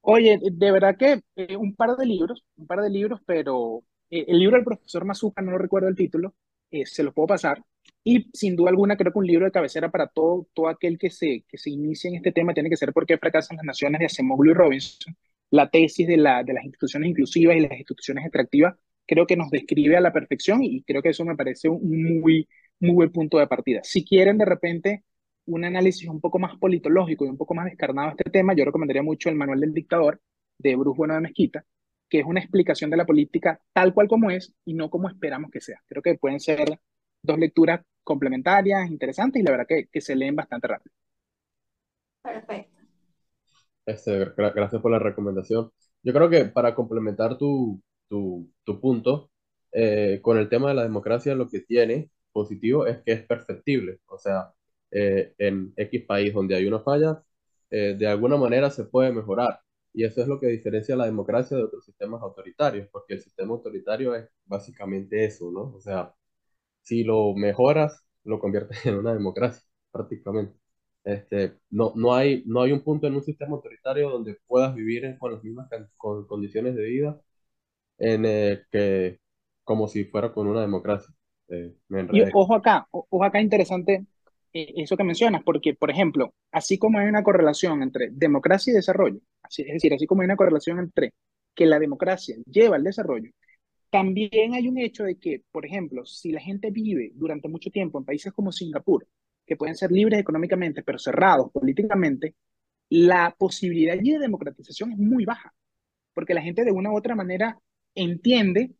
Oye, 0.00 0.38
de 0.40 0.70
verdad 0.70 0.96
que 0.96 1.20
eh, 1.36 1.56
un 1.56 1.74
par 1.74 1.96
de 1.96 2.06
libros, 2.06 2.44
un 2.56 2.66
par 2.66 2.80
de 2.80 2.88
libros, 2.90 3.20
pero 3.26 3.82
eh, 4.10 4.24
el 4.28 4.38
libro 4.38 4.56
del 4.56 4.64
profesor 4.64 5.04
Mazuca, 5.04 5.42
no 5.42 5.58
recuerdo 5.58 5.88
el 5.88 5.96
título, 5.96 6.34
eh, 6.70 6.86
se 6.86 7.02
lo 7.02 7.12
puedo 7.12 7.26
pasar. 7.26 7.62
Y 8.04 8.30
sin 8.32 8.56
duda 8.56 8.70
alguna 8.70 8.96
creo 8.96 9.12
que 9.12 9.18
un 9.18 9.26
libro 9.26 9.44
de 9.44 9.50
cabecera 9.52 9.90
para 9.90 10.06
todo, 10.06 10.46
todo 10.54 10.68
aquel 10.68 10.96
que 10.98 11.10
se, 11.10 11.44
que 11.48 11.58
se 11.58 11.70
inicie 11.70 12.08
en 12.08 12.16
este 12.16 12.32
tema 12.32 12.54
tiene 12.54 12.70
que 12.70 12.76
ser 12.76 12.92
¿Por 12.92 13.04
qué 13.06 13.18
fracasan 13.18 13.56
las 13.56 13.66
naciones? 13.66 13.98
de 13.98 14.06
Acemoglu 14.06 14.52
y 14.52 14.54
Robinson. 14.54 15.16
La 15.50 15.68
tesis 15.70 16.06
de, 16.06 16.16
la, 16.16 16.44
de 16.44 16.52
las 16.52 16.64
instituciones 16.64 17.10
inclusivas 17.10 17.56
y 17.56 17.60
las 17.60 17.72
instituciones 17.72 18.24
extractivas 18.24 18.76
creo 19.08 19.26
que 19.26 19.36
nos 19.36 19.50
describe 19.50 19.96
a 19.96 20.00
la 20.00 20.12
perfección 20.12 20.62
y 20.62 20.82
creo 20.84 21.02
que 21.02 21.08
eso 21.08 21.24
me 21.24 21.34
parece 21.34 21.68
un 21.68 22.20
muy, 22.20 22.46
muy 22.78 22.92
buen 22.94 23.10
punto 23.10 23.38
de 23.38 23.46
partida. 23.48 23.80
Si 23.82 24.04
quieren 24.04 24.36
de 24.38 24.44
repente 24.44 25.04
un 25.46 25.64
análisis 25.64 26.06
un 26.08 26.20
poco 26.20 26.38
más 26.38 26.56
politológico 26.58 27.24
y 27.24 27.30
un 27.30 27.38
poco 27.38 27.54
más 27.54 27.64
descarnado 27.64 28.08
de 28.08 28.16
este 28.18 28.30
tema, 28.30 28.54
yo 28.54 28.66
recomendaría 28.66 29.02
mucho 29.02 29.30
el 29.30 29.36
Manual 29.36 29.60
del 29.60 29.72
Dictador 29.72 30.20
de 30.58 30.76
Bruce 30.76 30.98
Bueno 30.98 31.14
de 31.14 31.20
Mezquita, 31.22 31.64
que 32.08 32.20
es 32.20 32.26
una 32.26 32.40
explicación 32.40 32.90
de 32.90 32.98
la 32.98 33.06
política 33.06 33.58
tal 33.72 33.94
cual 33.94 34.08
como 34.08 34.30
es 34.30 34.54
y 34.66 34.74
no 34.74 34.90
como 34.90 35.08
esperamos 35.08 35.50
que 35.50 35.62
sea. 35.62 35.80
Creo 35.86 36.02
que 36.02 36.16
pueden 36.16 36.38
ser 36.38 36.78
dos 37.22 37.38
lecturas 37.38 37.80
complementarias, 38.04 38.90
interesantes 38.90 39.40
y 39.40 39.44
la 39.44 39.52
verdad 39.52 39.66
que, 39.66 39.86
que 39.90 40.00
se 40.02 40.14
leen 40.16 40.36
bastante 40.36 40.68
rápido. 40.68 40.94
Perfecto. 42.22 42.78
Este, 43.86 44.18
gracias 44.36 44.82
por 44.82 44.90
la 44.90 44.98
recomendación. 44.98 45.70
Yo 46.02 46.12
creo 46.12 46.28
que 46.28 46.44
para 46.44 46.74
complementar 46.74 47.38
tu, 47.38 47.80
tu, 48.08 48.50
tu 48.64 48.80
punto, 48.80 49.30
eh, 49.72 50.20
con 50.22 50.38
el 50.38 50.48
tema 50.48 50.68
de 50.68 50.74
la 50.74 50.82
democracia 50.84 51.34
lo 51.34 51.48
que 51.48 51.60
tiene 51.60 52.10
positivo 52.32 52.86
es 52.86 52.98
que 53.04 53.12
es 53.12 53.22
perfectible. 53.26 54.00
O 54.06 54.18
sea, 54.18 54.52
eh, 54.90 55.34
en 55.38 55.72
X 55.76 56.04
país 56.06 56.32
donde 56.34 56.54
hay 56.56 56.66
una 56.66 56.80
falla, 56.80 57.22
eh, 57.70 57.94
de 57.98 58.06
alguna 58.06 58.36
manera 58.36 58.70
se 58.70 58.84
puede 58.84 59.12
mejorar. 59.12 59.60
Y 59.92 60.04
eso 60.04 60.22
es 60.22 60.28
lo 60.28 60.38
que 60.40 60.46
diferencia 60.48 60.96
la 60.96 61.06
democracia 61.06 61.56
de 61.56 61.64
otros 61.64 61.84
sistemas 61.84 62.22
autoritarios, 62.22 62.88
porque 62.90 63.14
el 63.14 63.20
sistema 63.22 63.54
autoritario 63.54 64.14
es 64.14 64.28
básicamente 64.46 65.24
eso, 65.24 65.50
¿no? 65.50 65.74
O 65.74 65.80
sea, 65.80 66.14
si 66.82 67.04
lo 67.04 67.34
mejoras, 67.34 68.04
lo 68.24 68.38
conviertes 68.40 68.78
en 68.86 68.96
una 68.96 69.14
democracia, 69.14 69.64
prácticamente. 69.92 70.58
Este, 71.04 71.58
no, 71.70 71.92
no, 71.96 72.14
hay, 72.14 72.42
no 72.46 72.62
hay 72.62 72.72
un 72.72 72.82
punto 72.82 73.06
en 73.06 73.14
un 73.14 73.22
sistema 73.24 73.56
autoritario 73.56 74.10
donde 74.10 74.38
puedas 74.46 74.74
vivir 74.74 75.16
con 75.18 75.32
las 75.32 75.42
mismas 75.44 75.68
con 75.96 76.26
condiciones 76.26 76.74
de 76.76 76.82
vida 76.84 77.20
en 77.98 78.24
el 78.24 78.66
que 78.70 79.20
como 79.64 79.88
si 79.88 80.04
fuera 80.04 80.32
con 80.32 80.46
una 80.46 80.62
democracia. 80.62 81.12
Eh, 81.48 81.74
y 82.12 82.22
ojo 82.32 82.54
acá, 82.54 82.86
ojo 82.90 83.24
acá 83.24 83.40
interesante 83.40 84.06
eh, 84.52 84.72
eso 84.76 84.96
que 84.96 85.04
mencionas, 85.04 85.42
porque, 85.44 85.74
por 85.74 85.90
ejemplo, 85.90 86.34
así 86.52 86.78
como 86.78 86.98
hay 86.98 87.06
una 87.06 87.22
correlación 87.22 87.82
entre 87.82 88.08
democracia 88.10 88.70
y 88.72 88.76
desarrollo, 88.76 89.20
así, 89.42 89.62
es 89.62 89.74
decir, 89.74 89.92
así 89.92 90.06
como 90.06 90.22
hay 90.22 90.26
una 90.26 90.36
correlación 90.36 90.78
entre 90.78 91.14
que 91.54 91.66
la 91.66 91.78
democracia 91.78 92.36
lleva 92.46 92.76
al 92.76 92.84
desarrollo, 92.84 93.30
también 93.90 94.54
hay 94.54 94.68
un 94.68 94.78
hecho 94.78 95.04
de 95.04 95.16
que, 95.18 95.42
por 95.50 95.66
ejemplo, 95.66 96.04
si 96.06 96.30
la 96.32 96.40
gente 96.40 96.70
vive 96.70 97.12
durante 97.14 97.48
mucho 97.48 97.70
tiempo 97.70 97.98
en 97.98 98.04
países 98.04 98.32
como 98.32 98.52
Singapur, 98.52 99.06
que 99.46 99.56
pueden 99.56 99.76
ser 99.76 99.90
libres 99.90 100.20
económicamente, 100.20 100.82
pero 100.82 100.98
cerrados 100.98 101.50
políticamente, 101.52 102.34
la 102.90 103.34
posibilidad 103.38 103.96
de 103.98 104.18
democratización 104.18 104.92
es 104.92 104.98
muy 104.98 105.24
baja, 105.24 105.54
porque 106.14 106.34
la 106.34 106.42
gente 106.42 106.64
de 106.64 106.72
una 106.72 106.90
u 106.90 106.96
otra 106.96 107.14
manera 107.14 107.58
entiende 108.02 108.72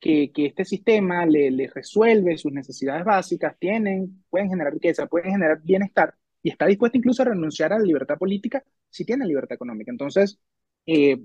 que, 0.00 0.30
que 0.32 0.46
este 0.46 0.64
sistema 0.64 1.26
le, 1.26 1.50
le, 1.50 1.68
resuelve 1.68 2.38
sus 2.38 2.52
necesidades 2.52 3.04
básicas, 3.04 3.56
tienen, 3.58 4.24
pueden 4.30 4.48
generar 4.50 4.72
riqueza, 4.74 5.06
pueden 5.06 5.32
generar 5.32 5.62
bienestar 5.62 6.14
y 6.42 6.50
está 6.50 6.66
dispuesto 6.66 6.98
incluso 6.98 7.22
a 7.22 7.26
renunciar 7.26 7.72
a 7.72 7.78
la 7.78 7.84
libertad 7.84 8.18
política 8.18 8.62
si 8.90 9.04
tiene 9.04 9.26
libertad 9.26 9.54
económica. 9.54 9.90
Entonces, 9.90 10.38
eh, 10.86 11.18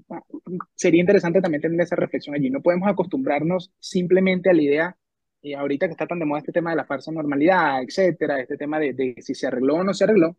sería 0.75 1.01
interesante 1.01 1.41
también 1.41 1.61
tener 1.61 1.79
esa 1.81 1.95
reflexión 1.95 2.35
allí. 2.35 2.49
No 2.49 2.61
podemos 2.61 2.89
acostumbrarnos 2.89 3.71
simplemente 3.79 4.49
a 4.49 4.53
la 4.53 4.61
idea, 4.61 4.97
eh, 5.43 5.55
ahorita 5.55 5.87
que 5.87 5.91
está 5.91 6.07
tan 6.07 6.19
de 6.19 6.25
moda 6.25 6.39
este 6.39 6.51
tema 6.51 6.71
de 6.71 6.77
la 6.77 6.85
falsa 6.85 7.11
normalidad, 7.11 7.83
etcétera, 7.83 8.39
este 8.41 8.57
tema 8.57 8.79
de, 8.79 8.93
de 8.93 9.15
si 9.21 9.35
se 9.35 9.47
arregló 9.47 9.75
o 9.75 9.83
no 9.83 9.93
se 9.93 10.05
arregló, 10.05 10.37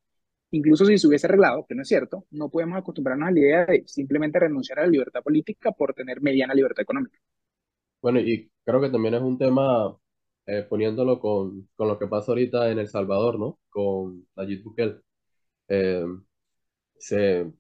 incluso 0.53 0.85
si 0.85 0.99
se 0.99 1.07
hubiese 1.07 1.27
arreglado, 1.27 1.67
que 1.67 1.75
no 1.75 1.83
es 1.83 1.89
cierto, 1.89 2.27
no 2.31 2.49
podemos 2.51 2.79
acostumbrarnos 2.79 3.29
a 3.29 3.33
la 3.33 3.41
idea 3.41 3.67
de 3.67 3.85
simplemente 3.87 4.39
renunciar 4.39 4.79
a 4.79 4.83
la 4.83 4.89
libertad 4.89 5.23
política 5.23 5.73
por 5.73 5.95
tener 5.95 6.21
mediana 6.21 6.55
libertad 6.55 6.83
económica. 6.83 7.19
Bueno, 8.01 8.21
y 8.21 8.51
creo 8.65 8.81
que 8.81 8.91
también 8.91 9.15
es 9.15 9.23
un 9.23 9.39
tema, 9.39 9.97
eh, 10.47 10.63
poniéndolo 10.69 11.21
con, 11.21 11.69
con, 11.75 11.89
lo 11.89 11.99
que 11.99 12.07
pasa 12.07 12.33
ahorita 12.33 12.71
en 12.71 12.79
El 12.79 12.89
Salvador, 12.89 13.39
¿no? 13.39 13.59
Con 13.71 14.27
Nayib 14.37 14.63
Bukele. 14.65 15.01
Eh, 15.69 16.05
se 16.99 17.53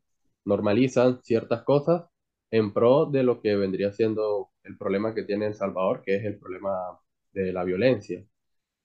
normalizan 0.44 1.22
ciertas 1.22 1.62
cosas 1.62 2.04
en 2.50 2.72
pro 2.72 3.06
de 3.06 3.22
lo 3.24 3.40
que 3.40 3.56
vendría 3.56 3.92
siendo 3.92 4.50
el 4.64 4.76
problema 4.78 5.14
que 5.14 5.24
tiene 5.24 5.46
El 5.46 5.54
Salvador, 5.54 6.02
que 6.04 6.16
es 6.16 6.24
el 6.24 6.38
problema 6.38 6.98
de 7.32 7.52
la 7.52 7.64
violencia. 7.64 8.24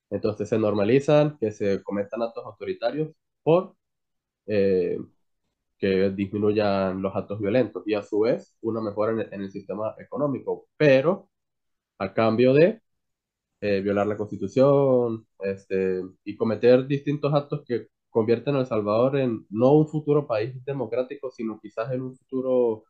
Entonces 0.09 0.49
se 0.49 0.57
normalizan 0.59 1.37
que 1.39 1.51
se 1.51 1.83
cometan 1.83 2.21
actos 2.21 2.45
autoritarios 2.45 3.09
por 3.43 3.76
eh, 4.47 4.97
que 5.77 6.09
disminuyan 6.11 7.01
los 7.01 7.15
actos 7.15 7.39
violentos 7.39 7.83
y 7.87 7.93
a 7.95 8.03
su 8.03 8.21
vez 8.21 8.57
una 8.61 8.81
mejora 8.81 9.13
en 9.13 9.33
en 9.33 9.41
el 9.43 9.51
sistema 9.51 9.95
económico. 9.99 10.67
Pero 10.77 11.29
a 11.99 12.13
cambio 12.13 12.53
de 12.53 12.81
eh, 13.61 13.81
violar 13.81 14.07
la 14.07 14.17
constitución 14.17 15.27
este, 15.39 16.01
y 16.23 16.35
cometer 16.35 16.87
distintos 16.87 17.33
actos 17.33 17.63
que 17.65 17.87
convierten 18.09 18.55
a 18.55 18.59
El 18.61 18.65
Salvador 18.67 19.17
en 19.17 19.45
no 19.49 19.73
un 19.73 19.87
futuro 19.87 20.27
país 20.27 20.53
democrático, 20.65 21.31
sino 21.31 21.59
quizás 21.59 21.91
en 21.91 22.01
un 22.01 22.15
futuro 22.15 22.83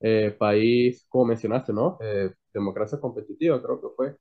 eh, 0.00 0.34
país, 0.38 1.06
como 1.08 1.26
mencionaste, 1.26 1.72
¿no? 1.72 1.98
Eh, 2.00 2.32
democracia 2.54 3.00
competitiva, 3.00 3.62
creo 3.62 3.80
que 3.80 3.88
fue. 3.96 4.16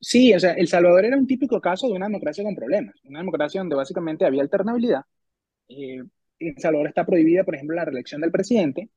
Sí, 0.00 0.32
o 0.34 0.40
sea, 0.40 0.52
El 0.52 0.68
Salvador 0.68 1.04
era 1.04 1.16
un 1.18 1.26
típico 1.26 1.60
caso 1.60 1.86
de 1.88 1.94
una 1.94 2.06
democracia 2.06 2.44
con 2.44 2.54
problemas, 2.54 2.94
una 3.04 3.18
democracia 3.20 3.60
donde 3.60 3.76
básicamente 3.76 4.24
había 4.24 4.42
alternabilidad. 4.42 5.02
En 5.68 6.10
El 6.38 6.58
Salvador 6.58 6.88
está 6.88 7.04
prohibida, 7.06 7.44
por 7.44 7.54
ejemplo, 7.54 7.76
la 7.76 7.84
reelección 7.84 8.20
del 8.20 8.30
presidente, 8.30 8.90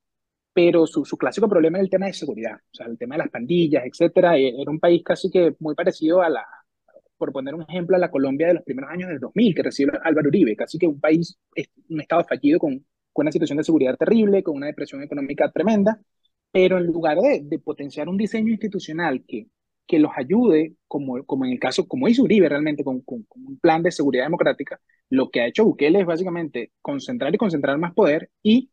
pero 0.53 0.87
su, 0.87 1.05
su, 1.05 1.17
clásico 1.17 1.49
problema 1.49 1.77
es 1.77 1.85
el 1.85 1.89
tema 1.89 2.07
de 2.07 2.13
seguridad, 2.13 2.55
o 2.55 2.73
sea, 2.75 2.87
el 2.87 2.97
tema 2.97 3.15
de 3.15 3.19
las 3.19 3.29
pandillas, 3.29 3.83
etcétera. 3.85 4.37
E, 4.37 4.61
era 4.61 4.71
un 4.71 4.79
país 4.79 5.03
casi 5.03 5.29
que 5.29 5.55
muy 5.59 5.75
parecido 5.75 6.21
a 6.21 6.29
la, 6.29 6.45
por 7.17 7.31
poner 7.31 7.55
un 7.55 7.63
ejemplo, 7.63 7.95
a 7.95 7.99
la 7.99 8.11
Colombia 8.11 8.47
de 8.47 8.55
los 8.55 8.63
primeros 8.63 8.91
años 8.91 9.09
del 9.09 9.19
2000, 9.19 9.55
que 9.55 9.63
recibió 9.63 9.93
Álvaro 10.03 10.29
Uribe, 10.29 10.55
casi 10.55 10.77
que 10.79 10.87
un 10.87 10.99
país, 10.99 11.37
un 11.89 12.01
estado 12.01 12.23
fallido 12.25 12.59
con, 12.59 12.85
con 13.13 13.25
una 13.25 13.31
situación 13.31 13.57
de 13.57 13.63
seguridad 13.63 13.95
terrible, 13.97 14.43
con 14.43 14.57
una 14.57 14.67
depresión 14.67 15.03
económica 15.03 15.51
tremenda, 15.51 15.99
pero 16.51 16.77
en 16.77 16.87
lugar 16.87 17.17
de, 17.19 17.41
de 17.43 17.59
potenciar 17.59 18.09
un 18.09 18.17
diseño 18.17 18.51
institucional 18.51 19.23
que, 19.27 19.47
que 19.89 19.97
los 19.97 20.11
ayude, 20.15 20.75
como, 20.87 21.25
como 21.25 21.45
en 21.45 21.53
el 21.53 21.59
caso, 21.59 21.87
como 21.87 22.07
hizo 22.07 22.21
Uribe 22.21 22.47
realmente, 22.47 22.83
con, 22.83 23.03
un 23.07 23.59
plan 23.59 23.81
de 23.81 23.91
seguridad 23.91 24.25
democrática, 24.25 24.79
lo 25.09 25.31
que 25.31 25.41
ha 25.41 25.47
hecho 25.47 25.65
Bukele 25.65 26.01
es 26.01 26.05
básicamente 26.05 26.73
concentrar 26.79 27.33
y 27.33 27.39
concentrar 27.39 27.75
más 27.79 27.93
poder 27.95 28.29
y 28.43 28.69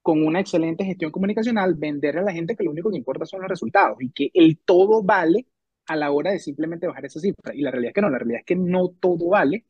con 0.00 0.26
una 0.26 0.40
excelente 0.40 0.84
gestión 0.84 1.10
comunicacional, 1.10 1.74
venderle 1.74 2.22
a 2.22 2.24
la 2.24 2.32
gente 2.32 2.56
que 2.56 2.64
lo 2.64 2.70
único 2.70 2.90
que 2.90 2.96
importa 2.96 3.26
son 3.26 3.42
los 3.42 3.50
resultados 3.50 3.98
y 4.00 4.10
que 4.10 4.30
el 4.32 4.58
todo 4.58 5.02
vale 5.02 5.46
a 5.86 5.96
la 5.96 6.10
hora 6.12 6.30
de 6.32 6.38
simplemente 6.38 6.86
bajar 6.86 7.04
esa 7.04 7.20
cifra. 7.20 7.54
Y 7.54 7.60
la 7.60 7.70
realidad 7.70 7.90
es 7.90 7.94
que 7.94 8.00
no, 8.00 8.08
la 8.10 8.18
realidad 8.18 8.40
es 8.40 8.46
que 8.46 8.56
no 8.56 8.88
todo 8.88 9.28
vale 9.28 9.66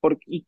porque 0.00 0.44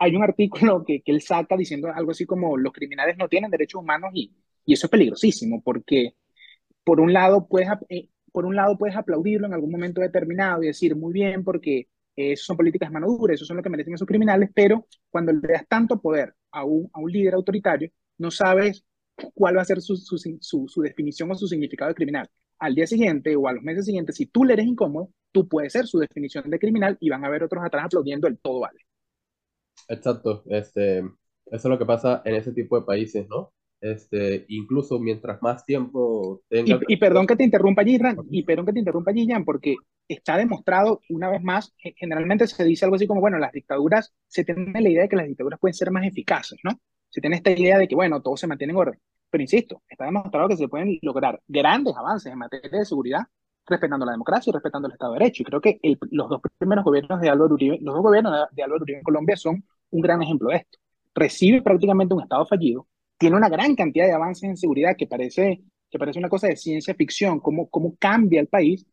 hay 0.00 0.16
un 0.16 0.24
artículo 0.24 0.84
que, 0.84 1.02
que, 1.02 1.12
él 1.12 1.22
saca 1.22 1.56
diciendo 1.56 1.88
algo 1.94 2.10
así 2.10 2.26
como 2.26 2.56
los 2.56 2.72
criminales 2.72 3.16
no 3.16 3.28
tienen 3.28 3.52
derechos 3.52 3.80
humanos 3.80 4.10
y, 4.14 4.32
y 4.64 4.72
eso 4.74 4.88
es 4.88 4.90
peligrosísimo 4.90 5.62
porque 5.62 6.16
por 6.84 7.00
un 7.00 7.12
lado 7.12 7.46
puedes, 7.48 7.68
eh, 7.88 8.08
por 8.36 8.44
un 8.44 8.54
lado 8.54 8.76
puedes 8.76 8.94
aplaudirlo 8.94 9.46
en 9.46 9.54
algún 9.54 9.70
momento 9.70 10.02
determinado 10.02 10.62
y 10.62 10.66
decir 10.66 10.94
muy 10.94 11.10
bien 11.10 11.42
porque 11.42 11.88
eso 12.14 12.44
son 12.44 12.58
políticas 12.58 12.92
mano 12.92 13.06
dura, 13.06 13.32
eso 13.32 13.46
son 13.46 13.56
lo 13.56 13.62
que 13.62 13.70
merecen 13.70 13.94
esos 13.94 14.06
criminales, 14.06 14.50
pero 14.54 14.86
cuando 15.08 15.32
le 15.32 15.54
das 15.54 15.66
tanto 15.66 15.98
poder 16.02 16.34
a 16.50 16.62
un, 16.62 16.90
a 16.92 17.00
un 17.00 17.10
líder 17.10 17.32
autoritario, 17.32 17.90
no 18.18 18.30
sabes 18.30 18.84
cuál 19.32 19.56
va 19.56 19.62
a 19.62 19.64
ser 19.64 19.80
su, 19.80 19.96
su, 19.96 20.18
su, 20.18 20.68
su, 20.68 20.82
definición 20.82 21.30
o 21.30 21.34
su 21.34 21.48
significado 21.48 21.88
de 21.88 21.94
criminal. 21.94 22.28
Al 22.58 22.74
día 22.74 22.86
siguiente 22.86 23.34
o 23.36 23.48
a 23.48 23.54
los 23.54 23.62
meses 23.62 23.86
siguientes, 23.86 24.16
si 24.16 24.26
tú 24.26 24.44
le 24.44 24.52
eres 24.52 24.66
incómodo, 24.66 25.08
tú 25.32 25.48
puedes 25.48 25.72
ser 25.72 25.86
su 25.86 25.98
definición 25.98 26.50
de 26.50 26.58
criminal 26.58 26.98
y 27.00 27.08
van 27.08 27.24
a 27.24 27.28
haber 27.28 27.42
otros 27.42 27.64
atrás 27.64 27.86
aplaudiendo 27.86 28.28
el 28.28 28.36
todo 28.36 28.60
vale. 28.60 28.80
Exacto, 29.88 30.44
este, 30.50 30.98
eso 30.98 31.14
es 31.46 31.64
lo 31.64 31.78
que 31.78 31.86
pasa 31.86 32.20
en 32.26 32.34
ese 32.34 32.52
tipo 32.52 32.78
de 32.78 32.84
países, 32.84 33.26
¿no? 33.30 33.54
Este, 33.80 34.46
incluso 34.48 34.98
mientras 34.98 35.40
más 35.42 35.64
tiempo 35.64 36.42
tenga... 36.48 36.80
Y, 36.88 36.96
perdón 36.96 37.26
que 37.26 37.36
te 37.36 37.44
interrumpa 37.44 37.82
allí, 37.82 37.98
y 38.30 38.42
perdón 38.42 38.66
que 38.66 38.72
te 38.72 38.78
interrumpa 38.78 39.10
allí, 39.10 39.26
Jan, 39.28 39.44
porque 39.44 39.76
está 40.08 40.36
demostrado 40.36 41.00
una 41.10 41.28
vez 41.30 41.42
más, 41.42 41.74
generalmente 41.96 42.46
se 42.46 42.64
dice 42.64 42.84
algo 42.84 42.96
así 42.96 43.06
como, 43.06 43.20
bueno, 43.20 43.38
las 43.38 43.52
dictaduras, 43.52 44.14
se 44.26 44.44
tiene 44.44 44.80
la 44.80 44.88
idea 44.88 45.02
de 45.02 45.08
que 45.08 45.16
las 45.16 45.26
dictaduras 45.26 45.60
pueden 45.60 45.74
ser 45.74 45.90
más 45.90 46.06
eficaces, 46.06 46.58
¿no? 46.64 46.72
Se 47.10 47.20
tiene 47.20 47.36
esta 47.36 47.50
idea 47.50 47.78
de 47.78 47.86
que, 47.88 47.94
bueno, 47.94 48.20
todo 48.22 48.36
se 48.36 48.46
mantiene 48.46 48.72
en 48.72 48.78
orden. 48.78 49.00
Pero 49.30 49.42
insisto, 49.42 49.82
está 49.88 50.04
demostrado 50.04 50.48
que 50.48 50.56
se 50.56 50.68
pueden 50.68 50.98
lograr 51.02 51.40
grandes 51.46 51.94
avances 51.96 52.32
en 52.32 52.38
materia 52.38 52.78
de 52.78 52.84
seguridad 52.84 53.22
respetando 53.66 54.06
la 54.06 54.12
democracia 54.12 54.50
y 54.50 54.54
respetando 54.54 54.86
el 54.86 54.92
Estado 54.92 55.12
de 55.12 55.18
Derecho. 55.18 55.42
Y 55.42 55.46
creo 55.46 55.60
que 55.60 55.80
los 56.10 56.28
dos 56.28 56.40
primeros 56.58 56.84
gobiernos 56.84 57.20
de 57.20 57.28
Álvaro 57.28 57.54
Uribe, 57.54 57.78
los 57.82 57.94
dos 57.94 58.02
gobiernos 58.02 58.32
de 58.52 58.62
Álvaro 58.62 58.82
Uribe 58.82 58.98
en 58.98 59.04
Colombia 59.04 59.36
son 59.36 59.64
un 59.90 60.00
gran 60.00 60.22
ejemplo 60.22 60.50
de 60.50 60.56
esto. 60.56 60.78
Recibe 61.14 61.62
prácticamente 61.62 62.14
un 62.14 62.22
Estado 62.22 62.46
fallido, 62.46 62.86
tiene 63.18 63.36
una 63.36 63.48
gran 63.48 63.74
cantidad 63.74 64.06
de 64.06 64.12
avances 64.12 64.44
en 64.44 64.56
seguridad 64.56 64.96
que 64.96 65.06
parece, 65.06 65.62
que 65.90 65.98
parece 65.98 66.18
una 66.18 66.28
cosa 66.28 66.48
de 66.48 66.56
ciencia 66.56 66.94
ficción, 66.94 67.40
cómo, 67.40 67.68
cómo 67.68 67.96
cambia 67.96 68.40
el 68.40 68.48
país, 68.48 68.86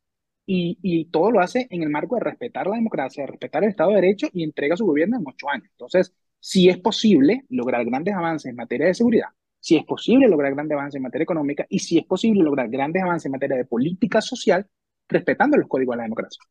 y, 0.46 0.78
y, 0.82 1.06
todo 1.06 1.32
lo 1.32 1.40
hace 1.40 1.68
en 1.70 1.84
el 1.84 1.90
marco 1.90 2.16
de 2.16 2.22
respetar 2.22 2.68
la 2.68 2.76
democracia, 2.76 3.24
de 3.24 3.32
respetar 3.32 3.64
el 3.64 3.70
Estado 3.70 3.92
de 3.92 3.96
Derecho 3.96 4.28
y 4.34 4.44
entrega 4.44 4.76
su 4.76 4.86
gobierno 4.86 5.18
en 5.18 5.24
ocho 5.26 5.48
años. 5.50 5.70
Entonces, 5.72 6.14
si 6.38 6.68
es 6.68 6.78
posible 6.80 7.46
lograr 7.50 7.86
grandes 7.86 8.14
avances 8.14 8.50
en 8.50 8.58
materia 8.58 8.88
de 8.88 8.94
seguridad, 8.94 9.30
si 9.62 9.78
es 9.78 9.86
posible 9.86 10.28
lograr 10.28 10.54
grandes 10.54 10.76
avances 10.78 10.98
en 10.98 11.04
materia 11.04 11.24
económica 11.24 11.66
y 11.70 11.80
si 11.80 11.98
es 11.98 12.06
posible 12.06 12.44
lograr 12.44 12.68
grandes 12.68 13.02
avances 13.02 13.28
en 13.28 13.32
materia 13.32 13.56
de 13.56 13.64
política 13.64 14.20
social, 14.20 14.68
respetando 15.08 15.56
los 15.56 15.70
códigos 15.70 15.94
de 15.94 15.98
la 15.98 16.04
democracia. 16.04 16.44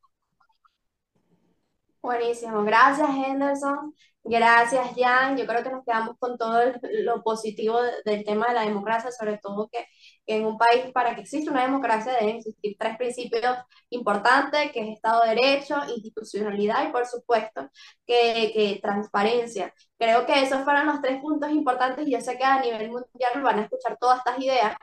Buenísimo, 2.03 2.65
gracias 2.65 3.09
Henderson, 3.11 3.95
gracias 4.25 4.89
Jan, 4.97 5.37
yo 5.37 5.47
creo 5.47 5.63
que 5.63 5.71
nos 5.71 5.85
quedamos 5.85 6.17
con 6.19 6.37
todo 6.37 6.61
lo 7.05 7.23
positivo 7.23 7.79
del 8.05 8.25
tema 8.25 8.49
de 8.49 8.55
la 8.55 8.63
democracia, 8.63 9.13
sobre 9.13 9.39
todo 9.39 9.69
que, 9.71 9.87
en 10.27 10.45
un 10.45 10.59
país 10.59 10.91
para 10.93 11.15
que 11.15 11.21
exista 11.21 11.53
una 11.53 11.63
democracia 11.63 12.13
deben 12.15 12.37
existir 12.39 12.77
tres 12.77 12.97
principios 12.97 13.57
importantes, 13.91 14.73
que 14.73 14.81
es 14.81 14.89
Estado 14.97 15.23
de 15.23 15.29
Derecho, 15.37 15.77
institucionalidad 15.95 16.89
y 16.89 16.93
por 16.93 17.07
supuesto 17.07 17.71
que, 18.05 18.51
que 18.53 18.81
transparencia. 18.83 19.73
Creo 19.97 20.27
que 20.27 20.43
esos 20.43 20.65
fueron 20.65 20.87
los 20.87 21.01
tres 21.01 21.21
puntos 21.21 21.51
importantes. 21.51 22.07
Y 22.07 22.13
yo 22.13 22.21
sé 22.21 22.37
que 22.37 22.45
a 22.45 22.61
nivel 22.61 22.91
mundial 22.91 23.43
van 23.43 23.61
a 23.61 23.63
escuchar 23.63 23.97
todas 23.99 24.19
estas 24.19 24.39
ideas 24.41 24.77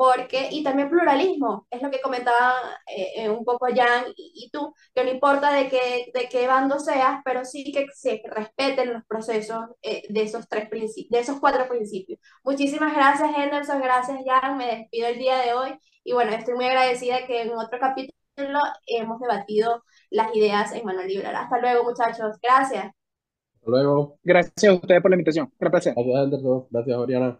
porque, 0.00 0.48
y 0.50 0.64
también 0.64 0.88
pluralismo, 0.88 1.66
es 1.70 1.82
lo 1.82 1.90
que 1.90 2.00
comentaba 2.00 2.54
eh, 2.86 3.08
eh, 3.16 3.28
un 3.28 3.44
poco 3.44 3.66
Jan 3.66 4.06
y, 4.16 4.48
tú, 4.50 4.72
que 4.94 5.04
no 5.04 5.10
importa 5.10 5.52
de 5.52 5.68
qué, 5.68 6.10
de 6.14 6.26
qué 6.30 6.46
bando 6.46 6.78
seas, 6.78 7.20
pero 7.22 7.44
sí 7.44 7.70
que 7.70 7.84
se 7.92 8.22
respeten 8.24 8.94
los 8.94 9.04
procesos 9.04 9.60
eh, 9.82 10.04
de, 10.08 10.22
esos 10.22 10.48
tres 10.48 10.70
de 10.70 11.18
esos 11.18 11.38
cuatro 11.38 11.68
principios. 11.68 12.18
Muchísimas 12.42 12.94
gracias, 12.94 13.28
Henderson, 13.36 13.82
gracias, 13.82 14.20
Jan, 14.24 14.56
me 14.56 14.74
despido 14.74 15.08
el 15.08 15.18
día 15.18 15.36
de 15.36 15.52
hoy, 15.52 15.78
y 16.02 16.14
bueno, 16.14 16.32
estoy 16.32 16.54
muy 16.54 16.64
agradecida 16.64 17.26
que 17.26 17.42
en 17.42 17.50
otro 17.50 17.78
capítulo 17.78 18.14
hemos 18.86 19.20
debatido 19.20 19.84
las 20.08 20.34
ideas 20.34 20.72
en 20.72 20.86
Manuel 20.86 21.08
Liberal. 21.08 21.36
Hasta 21.36 21.58
luego, 21.58 21.84
muchachos, 21.84 22.38
gracias. 22.42 22.86
Hasta 22.86 23.70
luego. 23.70 24.18
Gracias 24.22 24.64
a 24.64 24.76
ustedes 24.76 25.02
por 25.02 25.10
la 25.10 25.16
invitación, 25.16 25.52
un 25.60 25.70
placer. 25.70 25.92
Gracias, 25.94 26.24
Henderson, 26.24 26.68
gracias, 26.70 26.96
Oriana. 26.96 27.38